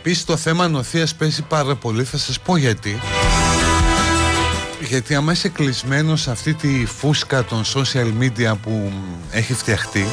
Επίσης 0.00 0.24
το 0.24 0.36
θέμα 0.36 0.68
νοθείας 0.68 1.14
παίζει 1.14 1.42
πάρα 1.42 1.74
πολύ, 1.74 2.04
θα 2.04 2.18
σας 2.18 2.40
πω 2.40 2.56
γιατί. 2.56 3.00
Γιατί 4.88 5.14
άμα 5.14 5.32
είσαι 5.32 5.48
κλεισμένος 5.48 6.20
σε 6.20 6.30
αυτή 6.30 6.54
τη 6.54 6.86
φούσκα 6.86 7.44
των 7.44 7.62
social 7.64 8.12
media 8.20 8.54
που 8.62 8.92
έχει 9.30 9.54
φτιαχτεί 9.54 10.06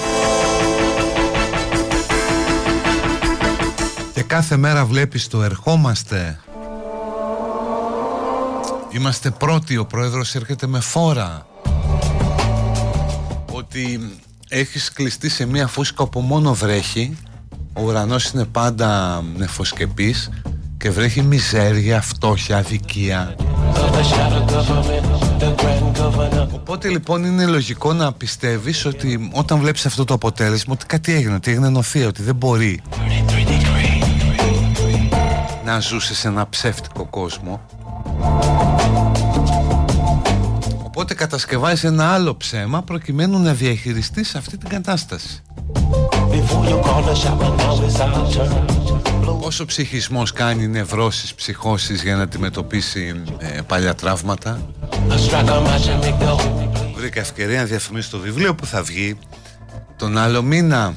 και 4.13 4.23
κάθε 4.23 4.57
μέρα 4.57 4.85
βλέπεις 4.85 5.27
το 5.27 5.43
ερχόμαστε 5.43 6.39
Είμαστε 8.91 9.29
πρώτοι, 9.29 9.77
ο 9.77 9.85
πρόεδρος 9.85 10.35
έρχεται 10.35 10.67
με 10.67 10.79
φόρα 10.79 11.47
Ότι 13.51 14.13
έχεις 14.49 14.91
κλειστεί 14.93 15.29
σε 15.29 15.45
μια 15.45 15.67
φούσκα 15.67 16.03
όπου 16.03 16.19
μόνο 16.19 16.53
βρέχει 16.53 17.17
Ο 17.77 17.83
ουρανός 17.83 18.29
είναι 18.29 18.45
πάντα 18.45 19.21
νεφοσκεπής 19.37 20.29
Και 20.77 20.89
βρέχει 20.89 21.21
μιζέρια, 21.21 22.01
φτώχεια, 22.01 22.57
αδικία 22.57 23.35
Οπότε 26.53 26.87
λοιπόν 26.87 27.23
είναι 27.23 27.45
λογικό 27.45 27.93
να 27.93 28.13
πιστεύεις 28.13 28.85
ότι 28.85 29.29
όταν 29.33 29.59
βλέπεις 29.59 29.85
αυτό 29.85 30.03
το 30.03 30.13
αποτέλεσμα 30.13 30.73
ότι 30.73 30.85
κάτι 30.85 31.13
έγινε, 31.13 31.35
ότι 31.35 31.51
έγινε 31.51 31.69
νοθεία, 31.69 32.07
ότι 32.07 32.21
δεν 32.21 32.35
μπορεί 32.35 32.81
να 35.65 35.79
ζούσε 35.79 36.15
σε 36.15 36.27
ένα 36.27 36.49
ψεύτικο 36.49 37.05
κόσμο. 37.05 37.61
Οπότε 40.97 41.13
κατασκευάζεις 41.13 41.83
ένα 41.83 42.13
άλλο 42.13 42.37
ψέμα 42.37 42.83
προκειμένου 42.83 43.39
να 43.39 43.53
διαχειριστείς 43.53 44.35
αυτή 44.35 44.57
την 44.57 44.69
κατάσταση. 44.69 45.41
Όσο 49.41 49.63
ο 49.63 49.65
ψυχισμός 49.65 50.31
κάνει 50.33 50.67
νευρώσεις, 50.67 51.33
ψυχώσεις 51.33 52.03
για 52.03 52.15
να 52.15 52.21
αντιμετωπίσει 52.21 53.23
ε, 53.37 53.61
παλιά 53.67 53.95
τραύματα; 53.95 54.59
Βρήκα 56.95 57.19
ευκαιρία 57.19 57.59
να 57.59 57.65
διαφημίσω 57.65 58.09
το 58.11 58.19
βιβλίο 58.19 58.55
που 58.55 58.65
θα 58.65 58.83
βγει 58.83 59.17
τον 59.95 60.17
άλλο 60.17 60.41
μήνα 60.41 60.95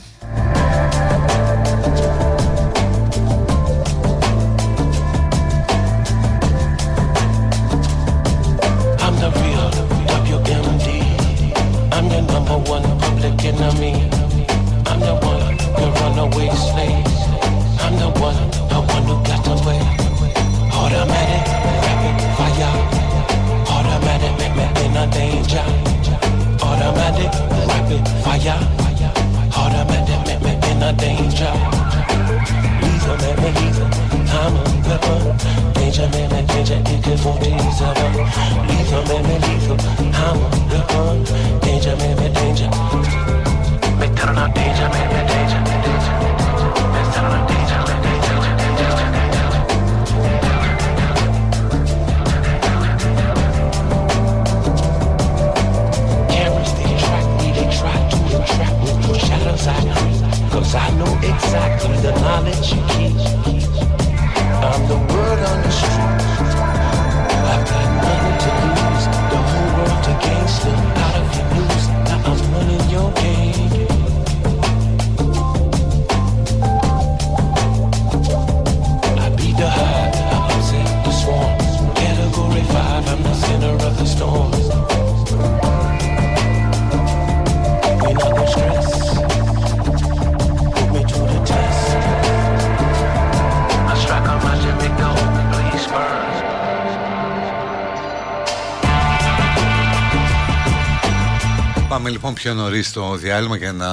λοιπόν 102.30 102.54
πιο 102.54 102.62
νωρίς 102.62 102.86
στο 102.86 103.16
διάλειμμα 103.16 103.56
για 103.56 103.72
να 103.72 103.86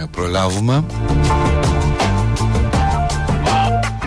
ε, 0.00 0.04
προλάβουμε. 0.10 0.84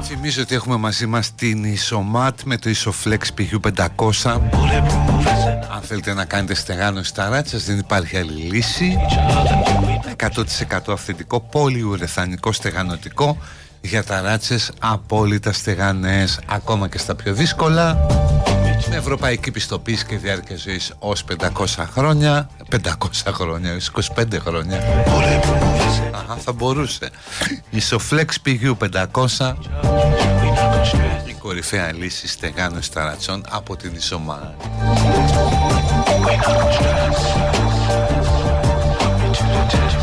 Θυμίζω 0.01 0.41
ότι 0.41 0.55
έχουμε 0.55 0.77
μαζί 0.77 1.05
μας 1.05 1.35
την 1.35 1.63
Ισομάτ 1.63 2.39
με 2.45 2.57
το 2.57 2.69
Isoflex 2.69 3.17
PQ500. 3.37 4.39
Αν 5.75 5.81
θέλετε 5.81 6.13
να 6.13 6.25
κάνετε 6.25 6.53
στεγάνωση 6.53 7.09
στα 7.09 7.29
ράτσας 7.29 7.65
δεν 7.65 7.77
υπάρχει 7.77 8.17
άλλη 8.17 8.41
λύση. 8.41 8.97
100% 10.17 10.77
αυθεντικό 10.87 11.39
πολυουρεθανικό 11.39 12.51
στεγανοτικό 12.51 13.37
για 13.81 14.03
τα 14.03 14.21
ράτσες 14.21 14.71
απόλυτα 14.79 15.53
στεγανές 15.53 16.39
ακόμα 16.45 16.89
και 16.89 16.97
στα 16.97 17.15
πιο 17.15 17.33
δύσκολα. 17.33 18.05
με 18.89 18.95
ευρωπαϊκή 18.95 19.51
πιστοποίηση 19.51 20.05
και 20.05 20.17
διάρκεια 20.17 20.55
ζωής 20.55 20.93
ως 20.99 21.25
500 21.39 21.65
χρόνια 21.93 22.49
500 22.73 23.31
χρόνια, 23.33 23.77
25 24.15 24.39
χρόνια. 24.39 24.77
Αχα, 26.11 26.35
θα 26.35 26.51
μπορούσε. 26.51 27.09
Ισοφlex 27.73 28.25
PU 28.45 28.73
500 29.37 29.53
η 31.27 31.33
κορυφαία 31.33 31.93
λύση 31.93 32.27
στεγάνωση 32.27 32.91
ταρατσών 32.91 33.45
από 33.49 33.75
την 33.75 33.95
Ισομάρα 33.95 34.55
Λοιπόν 39.69 40.02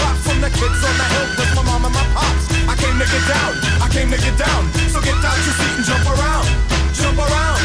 the 0.41 0.49
kids 0.49 0.81
on 0.83 0.97
the 0.97 1.05
hill, 1.13 1.27
plus 1.37 1.55
my 1.55 1.61
mom 1.69 1.85
and 1.85 1.93
my 1.93 2.01
pops. 2.17 2.49
I 2.65 2.73
came 2.73 2.97
to 2.97 3.05
get 3.05 3.23
down, 3.29 3.53
I 3.77 3.87
came 3.93 4.09
to 4.09 4.17
get 4.17 4.35
down. 4.41 4.73
So 4.89 4.97
get 4.99 5.13
out 5.21 5.37
your 5.37 5.53
seat 5.53 5.77
and 5.77 5.85
jump 5.85 6.01
around, 6.09 6.49
jump 6.97 7.21
around, 7.21 7.61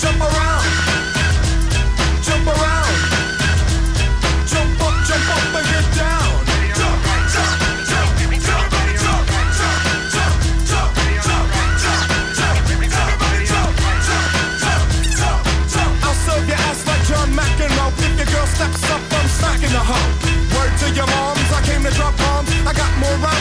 jump 0.00 0.16
around, 0.16 0.64
jump 2.24 2.46
around, 2.48 2.94
jump 4.48 4.80
up, 4.80 4.96
jump 5.04 5.28
up 5.36 5.60
and 5.60 5.66
get 5.68 5.86
down. 5.92 6.32
Jump, 6.80 7.04
jump, 7.04 7.52
jump, 7.84 8.16
jump, 8.16 8.40
jump, 8.40 8.72
jump, 8.72 8.88
jump, 9.04 9.28
jump, 13.50 13.76
jump, 14.56 14.88
jump, 15.20 15.40
jump. 15.68 15.92
I'll 16.00 16.16
serve 16.24 16.48
your 16.48 16.56
ass 16.64 16.80
like 16.88 17.04
John 17.04 17.28
McEnroe. 17.36 17.92
If 18.08 18.16
your 18.16 18.28
girl 18.32 18.48
steps 18.48 18.88
up, 18.88 19.02
I'm 19.12 19.28
smacking 19.28 19.74
the 19.76 19.84
hoe. 19.84 20.29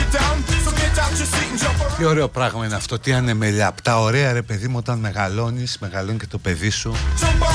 get 0.00 0.10
down. 0.18 0.36
So 0.64 0.70
get 0.80 0.98
out 1.02 1.12
your 1.20 1.28
seat 1.32 1.50
and 1.50 1.60
jump 1.62 1.80
around. 1.80 1.96
Τι 1.98 2.04
ωραίο 2.04 2.28
πράγμα 2.28 2.64
είναι 2.64 2.74
αυτό, 2.74 2.98
τι 2.98 3.12
ανεμελιά. 3.12 3.66
Απ' 3.66 3.80
τα 3.80 4.00
ωραία 4.00 4.32
ρε 4.32 4.42
παιδί 4.42 4.68
μου 4.68 4.76
όταν 4.78 4.98
μεγαλώνεις 4.98 5.78
Μεγαλώνει 5.80 6.18
και 6.18 6.26
το 6.26 6.38
παιδί 6.38 6.70
σου. 6.70 6.92
Jump 6.92 7.24
around. 7.24 7.24
Jump 7.24 7.47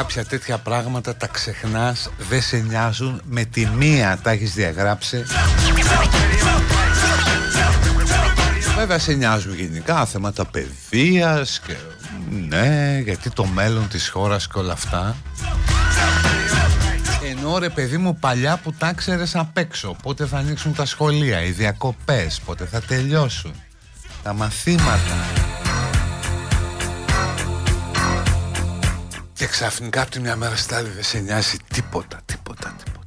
Κάποια 0.00 0.24
τέτοια 0.24 0.58
πράγματα 0.58 1.16
τα 1.16 1.26
ξεχνάς 1.26 2.10
Δεν 2.28 2.42
σε 2.42 2.56
νοιάζουν. 2.56 3.22
Με 3.24 3.44
τη 3.44 3.66
μία 3.66 4.18
τα 4.22 4.30
έχεις 4.30 4.54
διαγράψει. 4.54 5.24
Βέβαια 8.76 8.98
σε 8.98 9.12
νοιάζουν 9.12 9.54
γενικά 9.54 10.06
θέματα 10.06 10.44
παιδείας 10.44 11.60
και 11.66 11.76
ναι, 12.48 13.00
γιατί 13.04 13.30
το 13.30 13.44
μέλλον 13.44 13.88
της 13.88 14.08
χώρας 14.08 14.48
και 14.48 14.58
όλα 14.58 14.72
αυτά. 14.72 15.16
Ενώ 17.30 17.58
ρε 17.58 17.68
παιδί 17.68 17.96
μου 17.96 18.16
παλιά 18.16 18.60
που 18.62 18.72
τα 18.72 18.92
ξέρεις 18.92 19.36
απ' 19.36 19.58
έξω 19.58 19.96
Πότε 20.02 20.26
θα 20.26 20.38
ανοίξουν 20.38 20.74
τα 20.74 20.84
σχολεία, 20.84 21.42
οι 21.42 21.50
διακοπές, 21.50 22.40
πότε 22.44 22.64
θα 22.64 22.80
τελειώσουν 22.80 23.52
Τα 24.22 24.32
μαθήματα 24.32 25.49
ξαφνικά 29.50 30.02
από 30.02 30.10
τη 30.10 30.20
μια 30.20 30.36
μέρα 30.36 30.56
στην 30.56 30.76
άλλη 30.76 30.88
δεν 30.88 31.02
σε 31.04 31.18
νοιάζει 31.18 31.56
τίποτα, 31.74 32.20
τίποτα, 32.26 32.74
τίποτα 32.84 33.00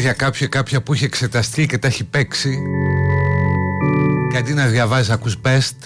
όταν 0.00 0.12
έχει 0.12 0.18
κάποιο 0.18 0.48
κάποια 0.48 0.82
που 0.82 0.92
έχει 0.92 1.04
εξεταστεί 1.04 1.66
και 1.66 1.78
τα 1.78 1.86
έχει 1.86 2.04
παίξει. 2.04 2.62
Και 4.30 4.36
αντί 4.36 4.54
να 4.54 4.66
διαβάζει 4.66 5.12
ακούς 5.12 5.36
best. 5.44 5.76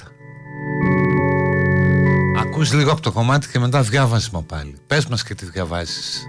Ακούς 2.38 2.72
λίγο 2.72 2.92
από 2.92 3.00
το 3.00 3.12
κομμάτι 3.12 3.48
και 3.48 3.58
μετά 3.58 3.82
διάβασμα 3.82 4.42
πάλι. 4.42 4.74
Πες 4.86 5.06
μας 5.06 5.24
και 5.24 5.34
τι 5.34 5.46
διαβάζεις 5.46 6.26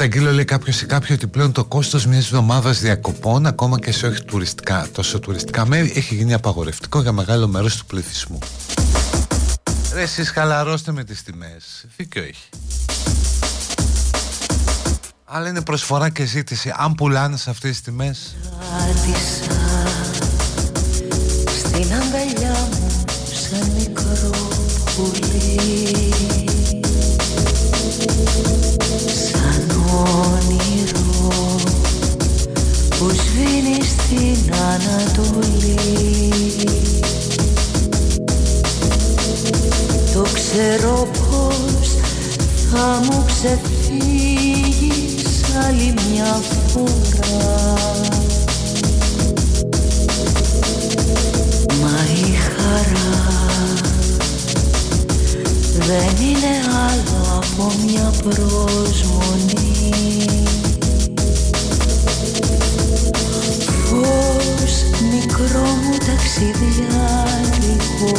καταγγείλω 0.00 0.32
λέει 0.32 0.44
κάποιος 0.44 0.76
σε 0.76 0.86
κάποιος 0.86 1.10
ότι 1.10 1.26
πλέον 1.26 1.52
το 1.52 1.64
κόστος 1.64 2.06
μιας 2.06 2.24
εβδομάδας 2.24 2.80
διακοπών 2.80 3.46
ακόμα 3.46 3.78
και 3.78 3.92
σε 3.92 4.06
όχι 4.06 4.24
τουριστικά, 4.24 4.88
τόσο 4.92 5.18
τουριστικά 5.18 5.66
μέρη 5.66 5.92
έχει 5.94 6.14
γίνει 6.14 6.34
απαγορευτικό 6.34 7.00
για 7.00 7.12
μεγάλο 7.12 7.48
μέρος 7.48 7.76
του 7.76 7.86
πληθυσμού. 7.86 8.38
Ρε 9.94 10.02
εσείς 10.02 10.30
χαλαρώστε 10.30 10.92
με 10.92 11.04
τις 11.04 11.22
τιμές. 11.22 11.86
Δίκιο 11.96 12.22
έχει. 12.22 12.48
Αλλά 15.24 15.48
είναι 15.48 15.62
προσφορά 15.62 16.08
και 16.08 16.24
ζήτηση. 16.24 16.72
Αν 16.76 16.94
πουλάνε 16.94 17.36
σε 17.36 17.50
αυτές 17.50 17.70
τις 17.70 17.80
τιμές 17.80 18.36
Κράτησα 18.78 19.60
στην 21.58 21.92
αγκαλιά 21.92 22.68
μου 22.72 23.04
σαν 23.32 23.70
μικρό 23.78 24.30
πουλί 24.96 26.09
που 33.00 33.08
σβήνει 33.10 33.78
στην 33.82 34.54
Ανατολή. 34.54 35.78
Το 40.14 40.22
ξέρω 40.34 41.08
πως 41.12 41.88
θα 42.70 43.00
μου 43.04 43.24
ξεφύγεις 43.26 44.84
άλλη 45.66 45.94
μια 46.10 46.40
φορά. 46.66 47.74
Μα 51.80 51.96
η 52.14 52.30
χαρά 52.32 53.22
δεν 55.72 56.14
είναι 56.26 56.54
άλλο 56.88 57.20
από 57.36 57.64
μια 57.86 58.08
προσμονή 58.22 59.60
μικρό 65.10 65.66
μου 65.82 65.96
ταξιδιάρικο 66.06 68.14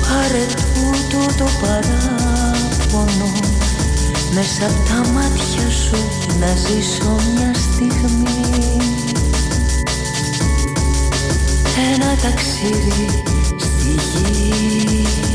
Πάρε 0.00 0.44
τούτο 0.74 1.20
το 1.36 1.46
παράπονο 1.60 3.30
Μέσα 4.34 4.66
απ' 4.66 4.80
τα 4.88 5.00
μάτια 5.12 5.66
σου 5.70 6.00
να 6.40 6.54
ζήσω 6.54 7.16
μια 7.34 7.52
στιγμή. 7.54 8.76
Ένα 11.94 12.10
ταξίδι 12.22 13.22
στη 13.56 13.94
γη 14.12 15.25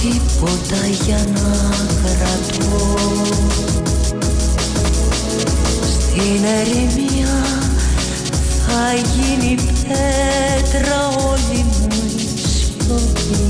τίποτα 0.00 0.86
για 1.04 1.18
να 1.34 1.56
κρατώ. 2.02 2.96
Στην 5.88 6.44
ερημιά 6.44 7.44
θα 8.66 8.92
γίνει 9.14 9.54
πέτρα 9.54 11.08
όλη 11.08 11.64
μου 11.64 11.88
η 12.16 12.38
σιωπή 12.48 13.44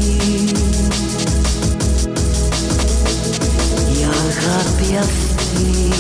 Η 3.93 4.05
αγάπη 4.05 4.97
αυτή 4.99 5.97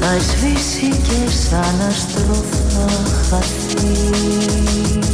θα 0.00 0.18
σβήσει 0.18 0.88
και 0.88 1.30
σαν 1.48 1.80
άστρο 1.88 2.44
θα 2.68 2.86
χαθεί 3.28 5.13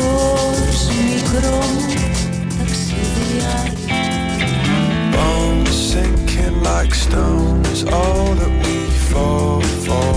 Ως 0.00 0.86
μικρό 1.04 1.56
μου 1.72 1.86
ταξιδιάκι 2.58 3.88
Bones 5.14 5.74
sinking 5.90 6.56
like 6.70 6.94
stone 7.04 7.60
is 7.74 7.82
all 7.98 8.28
that 8.40 8.54
we 8.64 8.76
fall 9.10 9.60
for. 9.84 10.12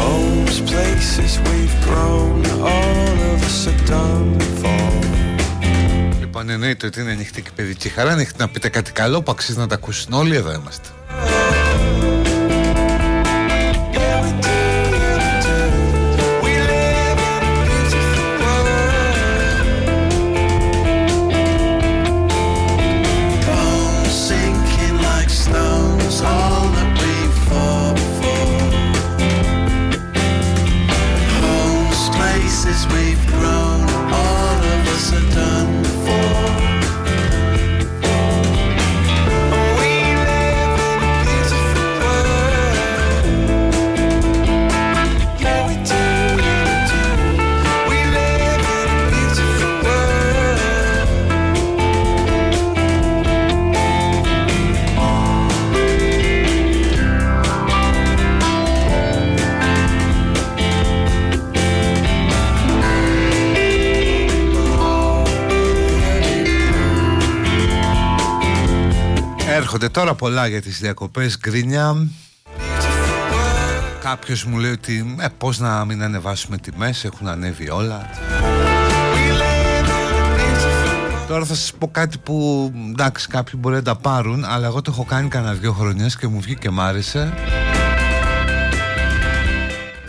Homes, 0.00 0.56
places 0.70 1.32
we've 1.46 1.76
grown, 1.86 2.38
all 2.72 3.16
of 3.32 3.38
us 3.48 3.60
are 3.70 3.80
done 3.94 4.30
for. 4.60 4.84
Λοιπόν 6.20 6.48
εννοείται 6.48 6.86
ότι 6.86 7.00
είναι 7.00 7.10
ανοιχτή 7.10 7.42
και 7.42 7.48
η 7.52 7.54
παιδική 7.56 7.88
χαρά 7.88 8.10
Αν 8.10 8.18
έχετε 8.18 8.42
να 8.42 8.48
πείτε 8.48 8.68
κάτι 8.68 8.92
καλό 8.92 9.22
που 9.22 9.30
αξίζει 9.30 9.58
να 9.58 9.66
τα 9.66 9.74
ακούσουν 9.74 10.12
όλοι 10.12 10.36
Εδώ 10.36 10.52
είμαστε 10.52 10.88
Έρχονται 69.82 70.00
τώρα 70.00 70.14
πολλά 70.14 70.46
για 70.46 70.62
τις 70.62 70.78
διακοπές 70.78 71.38
γκρίνια. 71.38 72.08
Κάποιος 74.00 74.44
μου 74.44 74.58
λέει 74.58 74.70
ότι 74.70 75.16
ε, 75.20 75.26
πώς 75.38 75.58
να 75.58 75.84
μην 75.84 76.02
ανεβάσουμε 76.02 76.58
τιμές 76.58 77.04
Έχουν 77.04 77.28
ανέβει 77.28 77.70
όλα. 77.70 78.10
Τώρα 81.28 81.44
θα 81.44 81.54
σας 81.54 81.72
πω 81.78 81.88
κάτι 81.88 82.18
που 82.18 82.70
εντάξει 82.90 83.28
κάποιοι 83.28 83.54
μπορεί 83.58 83.74
να 83.74 83.82
τα 83.82 83.96
πάρουν 83.96 84.44
Αλλά 84.44 84.66
εγώ 84.66 84.82
το 84.82 84.90
έχω 84.90 85.04
κάνει 85.04 85.28
κανένα 85.28 85.52
δυο 85.52 85.72
χρονιές 85.72 86.16
και 86.16 86.26
μου 86.26 86.40
βγήκε 86.40 86.58
και 86.60 86.70
μ' 86.70 86.80
άρεσε. 86.80 87.34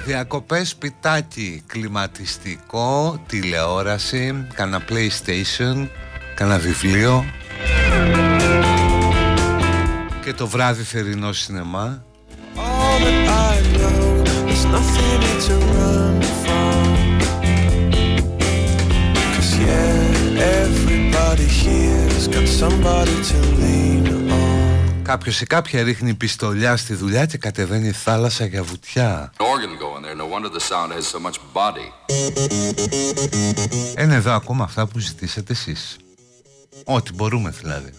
Διακοπές 0.06 0.70
σπιτάκι, 0.70 1.64
κλιματιστικό, 1.66 3.22
τηλεόραση, 3.28 4.48
κάνα 4.54 4.82
PlayStation, 4.90 5.88
κάνα 6.36 6.58
βιβλίο 6.58 7.26
και 10.24 10.34
το 10.34 10.48
βράδυ 10.48 10.84
θερινό 10.84 11.34
σινεμά 11.34 12.04
All 12.56 13.00
that 13.06 13.20
I 13.50 13.56
know, 13.78 14.24
there's 14.46 14.66
nothing 14.76 15.22
to 15.48 15.54
run 15.74 16.16
from. 16.42 16.84
Cause 19.34 19.52
yeah, 19.66 20.60
everybody 20.62 21.48
here's 21.62 22.28
got 22.36 22.48
somebody 22.62 23.16
to 23.30 23.38
lean 23.62 24.06
on. 24.32 25.02
Κάποιος 25.04 25.42
ή 25.42 25.46
κάποια 25.46 25.84
ρίχνει 25.84 26.14
πιστολιά 26.14 26.78
στη 26.78 26.94
δουλειά 26.94 27.26
και 27.26 27.38
κατεβαίνει 27.38 27.92
θάλασσα 27.92 28.46
για 28.46 28.64
βουτιά 28.64 29.34
organ 29.38 29.74
going 29.84 30.04
there. 30.06 30.16
No 30.16 30.28
wonder 30.34 30.50
the 30.50 30.64
sound 30.70 30.92
has 30.92 31.08
so 31.08 31.20
much 31.20 31.38
body. 31.54 31.88
Είναι 34.02 34.16
εδώ 34.16 34.32
ακόμα 34.32 34.64
αυτά 34.64 34.88
που 34.88 35.00
ζητήσατε 35.00 35.54
εσείς 35.54 35.98
Ό,τι 36.86 37.14
μπορούμε 37.14 37.50
δηλαδή 37.50 37.92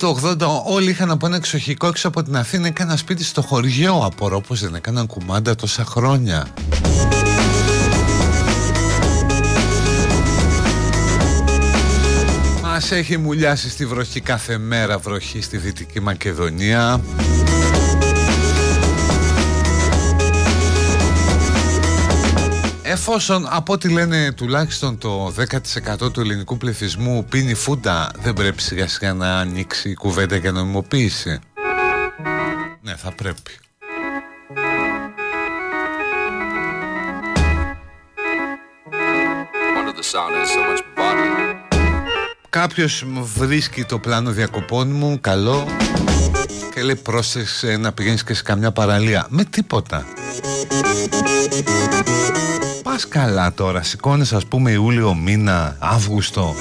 Τη 0.00 0.06
δεκαετία 0.06 0.36
του 0.36 0.64
80 0.64 0.74
όλοι 0.74 0.90
είχαν 0.90 1.10
από 1.10 1.26
ένα 1.26 1.36
εξοχικό 1.36 1.86
έξω 1.86 2.08
από 2.08 2.22
την 2.22 2.36
Αθήνα 2.36 2.70
και 2.70 2.82
ένα 2.82 2.96
σπίτι 2.96 3.24
στο 3.24 3.42
χωριό. 3.42 4.02
Απορώ 4.04 4.40
πως 4.40 4.60
δεν 4.60 4.74
έκαναν 4.74 5.06
κουμάντα 5.06 5.54
τόσα 5.54 5.84
χρόνια. 5.84 6.46
Μας 12.62 12.90
έχει 12.90 13.16
μουλιάσει 13.16 13.70
στη 13.70 13.86
βροχή 13.86 14.20
κάθε 14.20 14.58
μέρα 14.58 14.98
βροχή 14.98 15.42
στη 15.42 15.56
Δυτική 15.56 16.00
Μακεδονία. 16.00 17.00
Εφόσον 23.02 23.46
από 23.50 23.72
ό,τι 23.72 23.88
λένε 23.88 24.32
τουλάχιστον 24.32 24.98
το 24.98 25.34
10% 26.02 26.12
του 26.12 26.20
ελληνικού 26.20 26.56
πληθυσμού 26.56 27.24
πίνει 27.24 27.54
φούντα 27.54 28.10
δεν 28.18 28.32
πρέπει 28.32 28.62
σιγά 28.62 28.88
σιγά 28.88 29.14
να 29.14 29.38
ανοίξει 29.38 29.90
η 29.90 29.94
κουβέντα 29.94 30.36
για 30.36 30.52
νομιμοποίηση. 30.52 31.38
Ναι 32.80 32.96
θα 32.96 33.12
πρέπει. 33.12 33.58
Wonder 39.76 39.94
the 40.00 40.06
sound 40.12 40.34
has 40.40 40.48
so 40.54 40.60
much 40.68 40.82
body. 40.98 41.56
Κάποιος 42.50 43.02
μου 43.02 43.30
βρίσκει 43.36 43.84
το 43.84 43.98
πλάνο 43.98 44.30
διακοπών 44.30 44.90
μου 44.90 45.18
καλό 45.20 45.66
και 46.74 46.82
λέει 46.82 46.96
πρόσεξε 46.96 47.76
να 47.76 47.92
πηγαίνεις 47.92 48.24
και 48.24 48.34
σε 48.34 48.42
καμιά 48.42 48.72
παραλία. 48.72 49.26
Με 49.28 49.44
τίποτα. 49.44 50.04
Πας 52.82 53.08
καλά 53.08 53.52
τώρα, 53.52 53.82
σηκώνεις 53.82 54.32
ας 54.32 54.46
πούμε 54.46 54.70
Ιούλιο 54.70 55.14
μήνα, 55.14 55.76
Αύγουστο. 55.78 56.54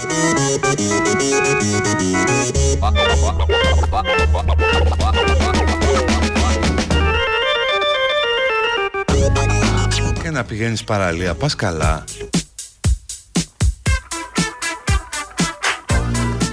Και 10.22 10.30
να 10.30 10.44
πηγαίνεις 10.44 10.84
παραλία, 10.84 11.34
πας 11.34 11.56
καλά. 11.56 12.04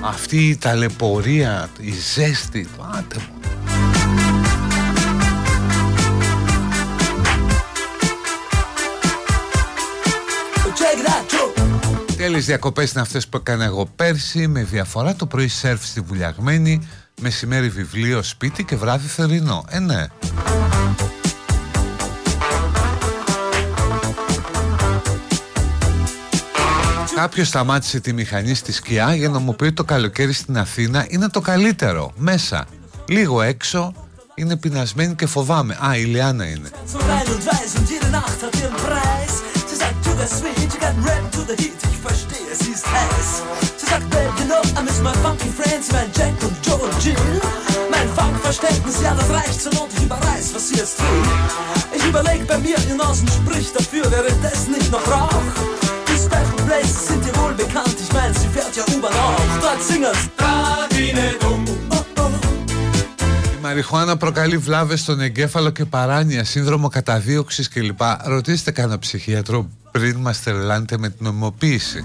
Αυτή 0.01 0.49
η 0.49 0.57
ταλαιπωρία, 0.57 1.69
η 1.81 1.93
ζέστη, 1.93 2.69
πάτε 2.77 3.17
μου. 3.19 3.36
Τέλειες 12.27 12.45
διακοπές 12.45 12.93
είναι 12.93 13.01
αυτές 13.01 13.29
που 13.29 13.37
έκανα 13.37 13.65
εγώ 13.65 13.87
πέρσι 13.97 14.47
Με 14.47 14.63
διαφορά 14.63 15.15
το 15.15 15.27
πρωί 15.27 15.49
σερφ 15.49 15.87
στη 15.87 16.01
Βουλιαγμένη 16.01 16.89
Μεσημέρι 17.21 17.69
βιβλίο 17.69 18.23
σπίτι 18.23 18.65
και 18.65 18.77
βράδυ 18.77 19.07
θερινό 19.07 19.65
Ε 19.69 19.79
ναι 19.79 20.07
Κάποιος 27.15 27.49
σταμάτησε 27.49 28.01
τη 28.01 28.13
μηχανή 28.13 28.55
στη 28.55 28.73
σκιά 28.73 29.15
για 29.15 29.29
να 29.29 29.39
μου 29.39 29.57
πει 29.57 29.65
ότι 29.65 29.73
το 29.73 29.85
καλοκαίρι 29.85 30.33
στην 30.33 30.59
Αθήνα 30.59 31.07
είναι 31.09 31.29
το 31.29 31.41
καλύτερο. 31.41 32.13
Μέσα. 32.17 32.67
Λίγο 33.09 33.43
έξω 33.43 33.93
είναι 34.35 34.57
πεινασμένη 34.57 35.15
και 35.15 35.27
φοβάμαι. 35.27 35.79
Α, 35.87 35.97
η 35.97 36.05
Λιάννα 36.05 36.45
είναι. 36.49 36.71
Wärst 40.19 40.39
sweet, 40.41 40.57
you 40.73 40.81
got 40.81 40.97
red 41.05 41.23
to 41.33 41.41
the 41.43 41.57
heat. 41.63 41.77
Ich 41.91 41.99
verstehe, 41.99 42.55
sie 42.59 42.73
ist 42.73 42.87
heiß. 42.87 43.43
Sie 43.77 43.87
sagt, 43.87 44.09
babe, 44.11 44.33
you 44.39 44.47
know, 44.47 44.63
I 44.79 44.83
miss 44.83 45.01
my 45.03 45.13
funky 45.23 45.49
friends, 45.49 45.93
mein 45.93 46.11
Jack 46.17 46.33
und 46.43 46.57
Joe 46.67 46.77
und 46.77 47.05
Jill. 47.05 47.17
Mein 47.91 48.09
Funkverständnis, 48.17 49.03
ja, 49.03 49.15
das 49.15 49.29
reicht 49.31 49.61
zur 49.61 49.73
Not, 49.75 49.89
ich 49.97 50.05
überreiß, 50.05 50.55
was 50.55 50.69
sie 50.69 50.77
jetzt 50.77 50.99
will. 51.01 51.97
Ich 51.97 52.05
überleg 52.05 52.47
bei 52.47 52.59
mir, 52.59 52.77
ihr 52.89 52.95
Nasen 52.95 53.29
spricht 53.29 53.75
dafür, 53.77 54.05
das 54.43 54.69
nicht 54.69 54.91
noch 54.91 55.07
Rauch? 55.07 55.43
Die 56.09 56.17
Special 56.17 56.67
Places 56.67 57.09
sind 57.09 57.25
dir 57.25 57.37
wohl 57.41 57.55
bekannt, 57.55 57.97
ich 58.01 58.13
mein, 58.13 58.33
sie 58.33 58.49
fährt 58.49 58.75
ja 58.75 58.85
U-Bahn 58.95 59.13
auch. 59.13 59.61
Dort 59.61 59.83
singen's. 59.83 60.31
Radine 60.39 61.35
dumm. 61.41 61.66
Η 63.67 63.69
μαριχουάνα 63.69 64.17
προκαλεί 64.17 64.59
βλάβες 64.59 65.01
στον 65.01 65.21
εγκέφαλο 65.21 65.71
και 65.71 65.85
παράνοια, 65.85 66.45
σύνδρομο 66.45 66.89
καταδίωξης 66.89 67.69
κλπ. 67.69 68.01
Ρωτήστε 68.25 68.71
κανένα 68.71 68.99
ψυχίατρο 68.99 69.69
πριν 69.91 70.17
μας 70.17 70.43
τρελάνετε 70.43 70.99
με 70.99 71.09
την 71.09 71.27
νομιμοποίηση. 71.27 72.05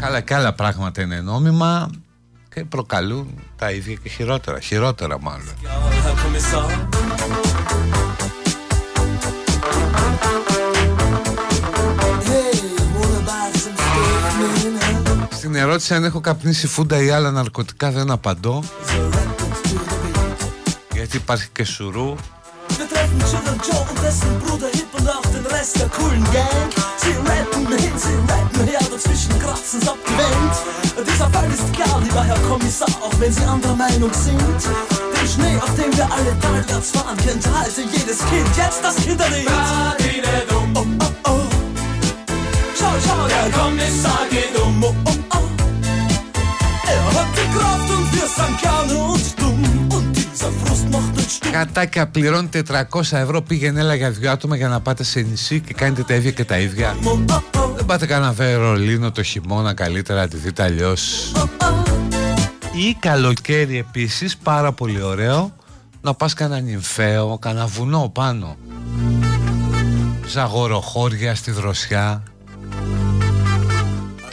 Καλά 0.00 0.20
και 0.20 0.34
άλλα 0.34 0.52
πράγματα 0.52 1.02
είναι 1.02 1.20
νόμιμα 1.20 1.90
και 2.54 2.64
προκαλούν 2.64 3.26
τα 3.56 3.70
ίδια 3.70 3.94
και 4.02 4.08
χειρότερα. 4.08 4.60
Χειρότερα 4.60 5.20
μάλλον. 5.20 5.54
Ja, 5.62 5.68
Herr 6.04 6.16
Kommissar. 6.22 6.68
Hey, 12.28 12.52
what 12.98 13.14
about 13.22 13.52
some 13.62 13.76
stiff 13.84 14.26
mean, 14.40 14.74
huh? 14.80 15.36
Στην 15.36 15.54
ερώτηση 15.54 15.94
αν 15.94 16.04
έχω 16.04 16.20
καπνίσει 16.20 16.66
φούντα 16.66 17.02
ή 17.02 17.10
άλλα 17.10 17.30
ναρκωτικά 17.30 17.90
δεν 17.90 18.10
απαντώ 18.10 18.62
γιατί 21.13 21.17
υπάρχει 21.17 21.47
και 21.53 21.63
σουρού 21.63 22.15
Wir 22.77 22.87
treffen 22.87 23.09
rappen 23.09 23.27
Chillin' 23.29 23.61
Joe 23.67 23.81
und 23.89 23.99
dessen 24.03 24.39
Bruder 24.39 24.69
Hip 24.77 24.93
und 24.97 25.09
auch 25.09 25.27
den 25.33 25.45
Rest 25.47 25.79
der 25.79 25.89
coolen 25.89 26.23
Gang. 26.31 26.69
Sie 27.01 27.13
rappen 27.27 27.67
hin, 27.81 27.97
sie 27.97 28.15
rappen 28.31 28.67
her, 28.67 28.79
dazwischen 28.91 29.37
kratzen's 29.39 29.87
ab 29.87 29.97
die 30.07 30.17
Wand. 30.17 30.55
Dieser 31.07 31.29
Fall 31.29 31.49
ist 31.51 31.73
klar, 31.73 31.99
lieber 32.01 32.23
Herr 32.23 32.39
Kommissar, 32.49 32.87
auch 33.01 33.19
wenn 33.19 33.31
Sie 33.31 33.43
anderer 33.43 33.75
Meinung 33.75 34.13
sind. 34.13 34.61
Den 35.15 35.27
Schnee, 35.33 35.57
auf 35.57 35.73
dem 35.75 35.91
wir 35.97 36.07
alle 36.15 36.33
talwärts 36.39 36.91
fahren, 36.91 37.17
kennt 37.17 37.43
halte 37.53 37.81
jedes 37.81 38.19
Kind. 38.29 38.49
Jetzt 38.55 38.83
das 38.83 38.95
Kinderlied. 38.97 39.47
Oh, 39.49 40.75
oh, 40.75 40.85
oh. 41.25 41.39
Schau, 42.77 42.93
schau, 43.05 43.27
der 43.27 43.49
Kommissar 43.57 44.23
geht 44.29 44.55
um. 44.63 44.83
Oh, 44.83 44.95
oh, 45.05 45.11
oh. 45.37 45.47
Er 46.93 47.05
hat 47.15 47.29
die 47.37 47.57
Kraft 47.57 47.89
und 47.95 48.05
wir 48.15 48.27
sind 48.27 48.61
gerne 48.61 48.95
und 49.11 49.41
dumm. 49.41 49.82
Κατάκια 51.52 52.06
πληρώνει 52.06 52.48
400 52.52 53.00
ευρώ 53.10 53.42
πήγαινε 53.42 53.80
έλα 53.80 53.94
για 53.94 54.10
δυο 54.10 54.30
άτομα 54.30 54.56
για 54.56 54.68
να 54.68 54.80
πάτε 54.80 55.04
σε 55.04 55.20
νησί 55.20 55.60
και 55.60 55.74
κάνετε 55.74 56.02
τα 56.02 56.14
ίδια 56.14 56.30
και 56.30 56.44
τα 56.44 56.58
ίδια. 56.58 56.96
Δεν 57.76 57.84
πάτε 57.86 58.06
κανένα 58.06 58.32
Βερολίνο 58.32 59.10
το 59.10 59.22
χειμώνα 59.22 59.74
καλύτερα 59.74 60.20
να 60.20 60.28
τη 60.28 60.36
δείτε 60.36 60.62
αλλιώς. 60.62 61.32
Ή 62.72 62.96
καλοκαίρι 63.00 63.78
επίσης 63.78 64.36
πάρα 64.36 64.72
πολύ 64.72 65.02
ωραίο 65.02 65.52
να 66.00 66.14
πας 66.14 66.34
κανένα 66.34 66.60
νυμφαίο, 66.60 67.38
κανένα 67.38 67.66
βουνό 67.66 68.10
πάνω. 68.14 68.56
Ζαγοροχώρια 70.26 71.34
στη 71.34 71.50
δροσιά. 71.50 72.22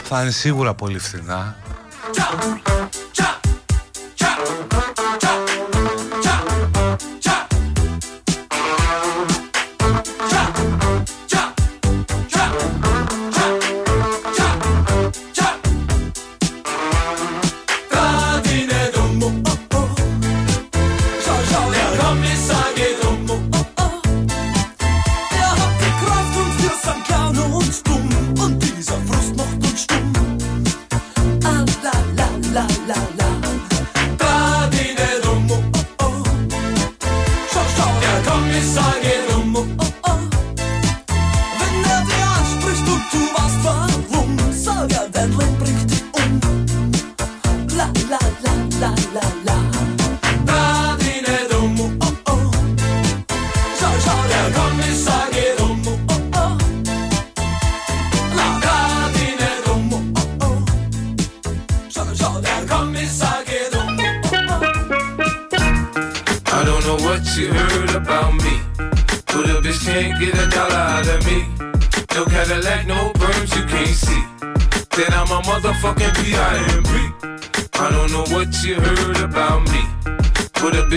Θα 0.02 0.22
είναι 0.22 0.30
σίγουρα 0.30 0.74
πολύ 0.74 0.98
φθηνά. 0.98 1.56
Grad 5.22 5.51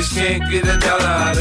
bitch 0.05 0.15
can't 0.15 0.51
get 0.51 0.67
a 0.67 0.77
dollar 0.77 1.34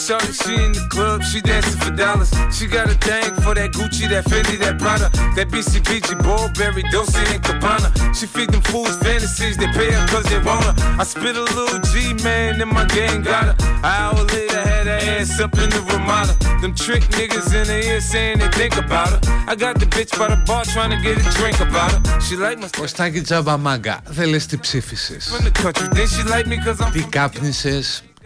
shorty, 0.00 0.32
she 0.32 0.54
in 0.54 0.72
the 0.72 0.86
club, 0.90 1.22
she 1.22 1.40
dancing 1.40 1.80
for 1.80 1.90
dollars. 1.90 2.30
She 2.52 2.66
got 2.66 2.88
a 2.88 2.94
thing 2.94 3.34
for 3.42 3.54
that 3.54 3.72
Gucci, 3.72 4.08
that 4.08 4.24
Fendi, 4.24 4.58
that 4.58 4.78
Prada, 4.78 5.08
that 5.36 5.48
BCBG, 5.48 6.18
Burberry, 6.22 6.82
Dolce 6.90 7.18
and 7.34 7.42
Gabbana. 7.42 7.88
She 8.14 8.26
feed 8.26 8.50
them 8.50 8.62
fools 8.62 8.96
fantasies, 8.98 9.56
they 9.56 9.66
pay 9.68 9.90
her 9.92 10.06
cause 10.08 10.24
they 10.24 10.38
want 10.38 10.64
her. 10.64 10.74
I 11.00 11.04
spit 11.04 11.36
a 11.36 11.42
little 11.42 11.80
G, 11.90 12.14
man, 12.22 12.60
and 12.60 12.70
my 12.70 12.86
gang 12.86 13.22
got 13.22 13.44
her. 13.44 13.56
An 13.60 13.84
hour 13.84 14.22
later, 14.24 14.60
had 14.60 14.86
her 14.86 15.00
ass 15.18 15.40
up 15.40 15.54
in 15.58 15.70
the 15.70 15.82
Ramada. 15.90 16.34
Them 16.60 16.74
trick 16.74 17.02
niggas 17.18 17.54
in 17.54 17.66
the 17.66 17.78
ear 17.88 18.00
saying 18.00 18.38
they 18.38 18.48
think 18.48 18.76
about 18.76 19.10
her. 19.10 19.20
I 19.46 19.54
got 19.54 19.78
the 19.78 19.86
bitch 19.86 20.16
by 20.18 20.28
the 20.28 20.40
bar 20.46 20.64
trying 20.64 20.90
to 20.90 21.00
get 21.02 21.18
a 21.18 21.24
drink 21.38 21.60
about 21.60 21.92
her. 21.92 22.20
She 22.20 22.36
like 22.36 22.58
my 22.58 22.68
Κωστάκι 22.68 23.20
Τζάμπα 23.20 23.56
Μάγκα, 23.56 24.00
δεν 24.06 24.28
λες 24.28 24.46
τι 24.46 24.58
ψήφισες. 24.58 25.28
from 25.32 25.44
the 25.44 25.50
country, 25.62 25.88
then 25.96 26.06
she 26.06 26.22
like 26.22 26.46
me 26.46 26.56
cause 26.64 26.80
I'm 26.80 26.92
Τι 26.92 27.02
κάπνισες 27.02 28.02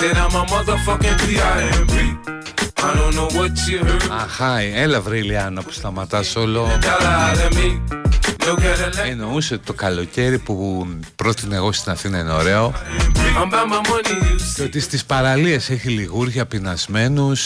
Then 0.00 0.16
I'm 0.16 0.34
a 0.40 0.44
motherfucking 0.52 1.18
P-I-M-P. 1.22 1.94
I 2.86 2.94
don't 2.98 3.14
know 3.18 3.28
what 3.38 3.54
you 3.68 3.78
heard. 3.84 4.12
Αχάι, 4.22 4.72
έλα 4.74 5.00
βρε 5.00 5.18
Ηλιάνα 5.18 5.62
που 5.62 5.72
σταματάς 5.72 6.36
όλο. 6.36 6.66
Dollar 6.80 7.32
out 7.32 7.52
of 7.52 7.56
me. 7.56 8.02
No 8.46 8.54
Cadillac. 8.54 9.08
Εννοούσε 9.08 9.58
το 9.58 9.72
καλοκαίρι 9.72 10.38
που 10.38 10.86
πρότεινε 11.16 11.56
εγώ 11.56 11.72
στην 11.72 11.92
Αθήνα 11.92 12.18
είναι 12.18 12.32
ωραίο 12.32 12.72
I'm 13.36 13.52
about 13.52 13.66
my 13.66 13.90
money, 13.90 14.10
you 14.10 14.40
και 14.56 14.62
ότι 14.62 14.80
στις 14.80 15.04
παραλίες 15.04 15.70
έχει 15.70 15.88
λιγούρια 15.88 16.46
πεινασμένους 16.46 17.40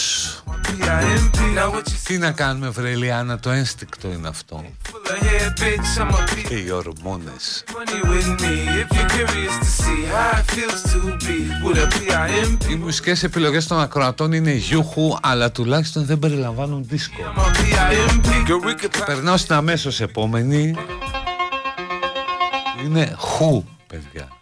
P-I-M-P. 0.77 1.37
Now 1.57 1.71
what 1.75 1.87
you 1.87 1.97
Τι 2.03 2.17
να 2.17 2.31
κάνουμε 2.31 2.69
βρε 2.69 2.89
Ηλιάνα, 2.89 3.39
το 3.39 3.49
ένστικτο 3.49 4.11
είναι 4.11 4.27
αυτό 4.27 4.63
full 4.83 5.11
of 5.11 5.23
hair, 5.23 5.49
bitch, 5.59 6.01
I'm 6.01 6.13
a 6.13 6.47
Και 6.47 6.55
P. 6.55 6.65
οι 6.65 6.71
ορμόνες 6.71 7.63
Money 7.67 8.05
with 8.07 8.41
me, 8.41 8.53
if 8.81 8.97
you're 8.97 9.09
curious 9.09 9.55
to 9.65 9.69
see 9.81 9.99
how 10.13 10.39
it 10.39 10.45
feels 10.51 10.81
to 10.93 10.99
be 11.25 11.39
with 11.65 11.77
a 11.77 11.87
P-I-M-P. 11.87 12.71
Οι 12.71 12.75
μουσικές 12.75 13.23
επιλογές 13.23 13.67
των 13.67 13.79
ακροατών 13.79 14.31
είναι 14.31 14.51
γιούχου 14.51 15.15
αλλά 15.21 15.51
τουλάχιστον 15.51 16.05
δεν 16.05 16.19
περιλαμβάνουν 16.19 16.85
δίσκο 16.87 17.15
I'm 17.35 17.39
a 17.39 17.43
P-I-M-P. 17.43 18.49
Girl, 18.49 18.67
we 18.67 18.83
could 18.83 19.03
Περνάω 19.05 19.37
στην 19.37 19.55
αμέσως 19.55 20.01
επόμενη 20.01 20.75
Είναι 22.85 23.13
χου 23.17 23.63
παιδιά 23.87 24.38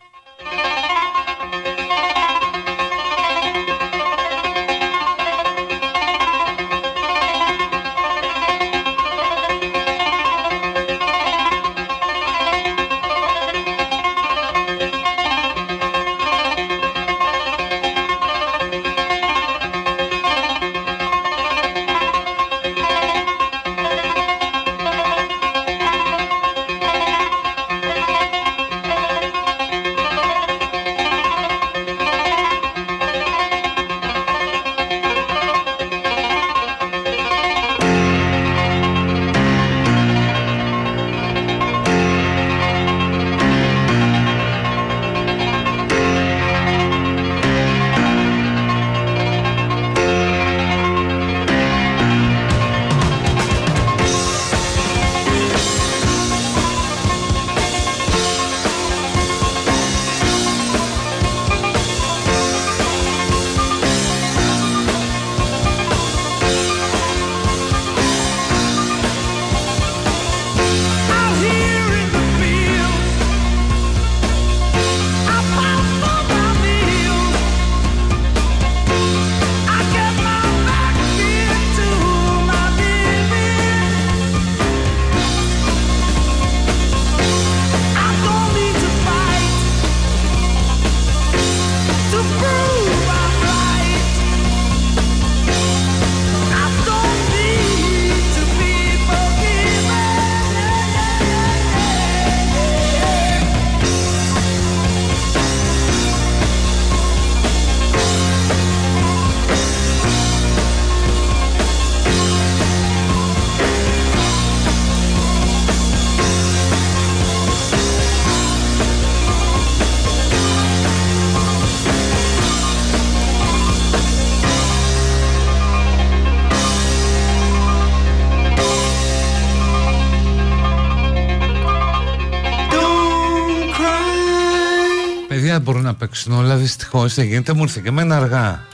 μπορούν 136.08 136.30
να 136.30 136.34
παίξουν 136.34 136.34
όλα 136.34 136.56
δυστυχώς 136.56 137.14
δεν 137.14 137.26
γίνεται 137.26 137.54
μου 137.54 137.62
ήρθε 137.62 137.82
και 137.82 137.88
εμένα 137.88 138.16
αργά. 138.16 138.66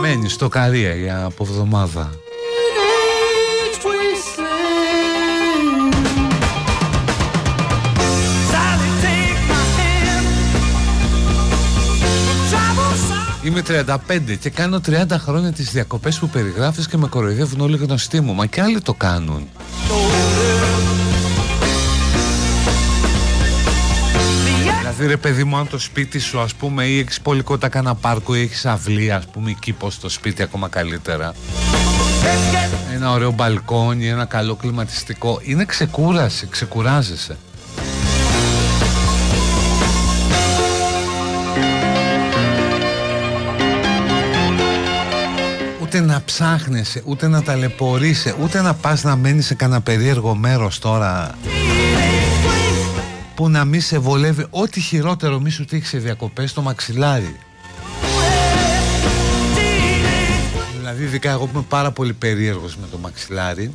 Μένει 0.00 0.28
στο 0.28 0.48
Καρία 0.48 0.94
για 0.94 1.24
από 1.24 1.44
εβδομάδα 1.44 2.10
Είμαι 13.44 13.62
35 13.68 14.36
και 14.40 14.50
κάνω 14.50 14.80
30 14.86 15.04
χρόνια 15.10 15.52
τις 15.52 15.70
διακοπές 15.70 16.18
που 16.18 16.28
περιγράφεις 16.28 16.88
και 16.88 16.96
με 16.96 17.06
κοροϊδεύουν 17.06 17.60
όλοι 17.60 17.76
γνωστοί 17.76 18.20
μου 18.20 18.34
Μα 18.34 18.46
και 18.46 18.60
άλλοι 18.60 18.80
το 18.80 18.94
κάνουν 18.94 19.48
Δηλαδή 25.02 25.20
ρε 25.22 25.28
παιδί 25.28 25.44
μου 25.44 25.56
αν 25.56 25.68
το 25.68 25.78
σπίτι 25.78 26.18
σου 26.18 26.40
ας 26.40 26.54
πούμε 26.54 26.84
ή 26.84 26.98
έχεις 26.98 27.20
πολικότα 27.20 27.68
κανένα 27.68 27.94
πάρκο 27.94 28.34
ή 28.34 28.40
έχεις 28.40 28.66
αυλή 28.66 29.12
ας 29.12 29.26
πούμε 29.26 29.50
ή 29.50 29.56
κήπο 29.60 29.90
στο 29.90 30.08
σπίτι 30.08 30.42
ακόμα 30.42 30.68
καλύτερα. 30.68 31.34
Ένα 32.94 33.10
ωραίο 33.10 33.30
μπαλκόνι, 33.30 34.08
ένα 34.08 34.24
καλό 34.24 34.54
κλιματιστικό. 34.54 35.40
Είναι 35.42 35.64
ξεκούραση, 35.64 36.46
ξεκουράζεσαι. 36.46 37.36
Ούτε 45.82 46.00
να 46.00 46.22
ψάχνεσαι, 46.24 47.02
ούτε 47.04 47.28
να 47.28 47.42
ταλαιπωρείσαι, 47.42 48.34
ούτε 48.42 48.60
να 48.60 48.74
πας 48.74 49.02
να 49.02 49.16
μένεις 49.16 49.46
σε 49.46 49.54
κανένα 49.54 49.80
περίεργο 49.80 50.34
μέρος 50.34 50.78
τώρα 50.78 51.34
που 53.34 53.48
να 53.48 53.64
μη 53.64 53.80
σε 53.80 53.98
βολεύει 53.98 54.46
ό,τι 54.50 54.80
χειρότερο 54.80 55.40
μη 55.40 55.50
σου 55.50 55.64
τύχει 55.64 55.86
σε 55.86 55.98
διακοπές 55.98 56.50
στο 56.50 56.62
μαξιλάρι. 56.62 57.36
Δηλαδή 60.76 61.02
ειδικά 61.02 61.30
εγώ 61.30 61.44
που 61.44 61.50
είμαι 61.54 61.64
πάρα 61.68 61.90
πολύ 61.90 62.12
περίεργος 62.12 62.76
με 62.76 62.86
το 62.90 62.98
μαξιλάρι 62.98 63.74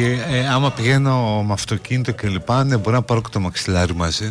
Ναι, 0.00 0.06
έχει 0.06 0.22
τύχει, 0.22 0.36
ε, 0.36 0.48
άμα 0.48 0.70
πηγαίνω 0.70 1.42
με 1.46 1.52
αυτοκίνητο 1.52 2.12
και 2.12 2.28
λοιπά, 2.28 2.64
ναι, 2.64 2.76
μπορεί 2.76 2.96
να 2.96 3.02
πάρω 3.02 3.20
και 3.20 3.28
το 3.32 3.40
μαξιλάρι 3.40 3.94
μαζί. 3.94 4.28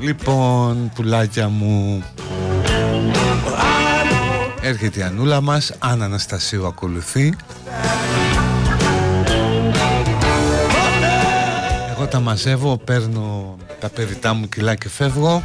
Λοιπόν, 0.00 0.90
πουλάκια 0.94 1.48
μου, 1.48 2.02
έρχεται 4.60 5.00
η 5.00 5.02
Ανούλα 5.02 5.40
μας, 5.40 5.72
Αν 5.78 6.02
Αναστασίου 6.02 6.66
ακολουθεί. 6.66 7.34
Εγώ 11.94 12.06
τα 12.06 12.20
μαζεύω, 12.20 12.76
παίρνω 12.76 13.56
τα 13.80 13.88
περιτά 13.88 14.34
μου 14.34 14.48
κιλά 14.48 14.74
και 14.74 14.88
φεύγω. 14.88 15.42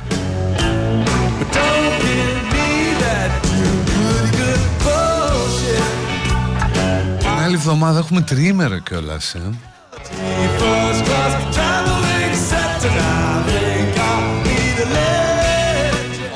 Εβδομάδα 7.71 7.99
έχουμε 7.99 8.21
τριήμερο 8.21 8.79
κιόλας, 8.79 9.35
ε. 9.35 9.39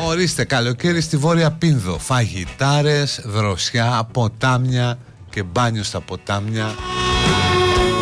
Ορίστε 0.08 0.44
καλοκαίρι 0.44 1.02
στη 1.02 1.18
Βόρεια 1.18 1.52
Πίνδο. 1.52 1.98
Φαγητάρες, 1.98 3.22
δροσιά, 3.26 4.08
ποτάμια 4.12 4.98
και 5.30 5.44
μπάνιο 5.44 5.84
στα 5.84 6.02
ποτάμια. 6.02 6.76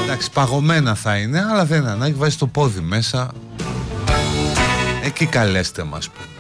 Εντάξει 0.04 0.32
παγωμένα 0.32 0.96
θα 0.96 1.18
είναι 1.18 1.46
αλλά 1.52 1.66
δεν 1.66 1.82
είναι 1.82 1.92
ανάγκη. 1.92 2.14
Βάζει 2.14 2.38
το 2.38 2.48
πόδι 2.48 2.80
μέσα. 2.80 3.32
Εκεί 5.04 5.26
καλέστε 5.26 5.84
μας 5.84 6.10
πούμε 6.10 6.39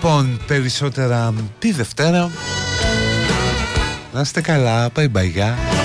Λοιπόν, 0.00 0.40
περισσότερα 0.46 1.34
τη 1.58 1.72
Δευτέρα. 1.72 2.30
Να 4.12 4.20
είστε 4.20 4.40
καλά, 4.40 4.90
πάει 4.90 5.08
μπαγιά. 5.08 5.77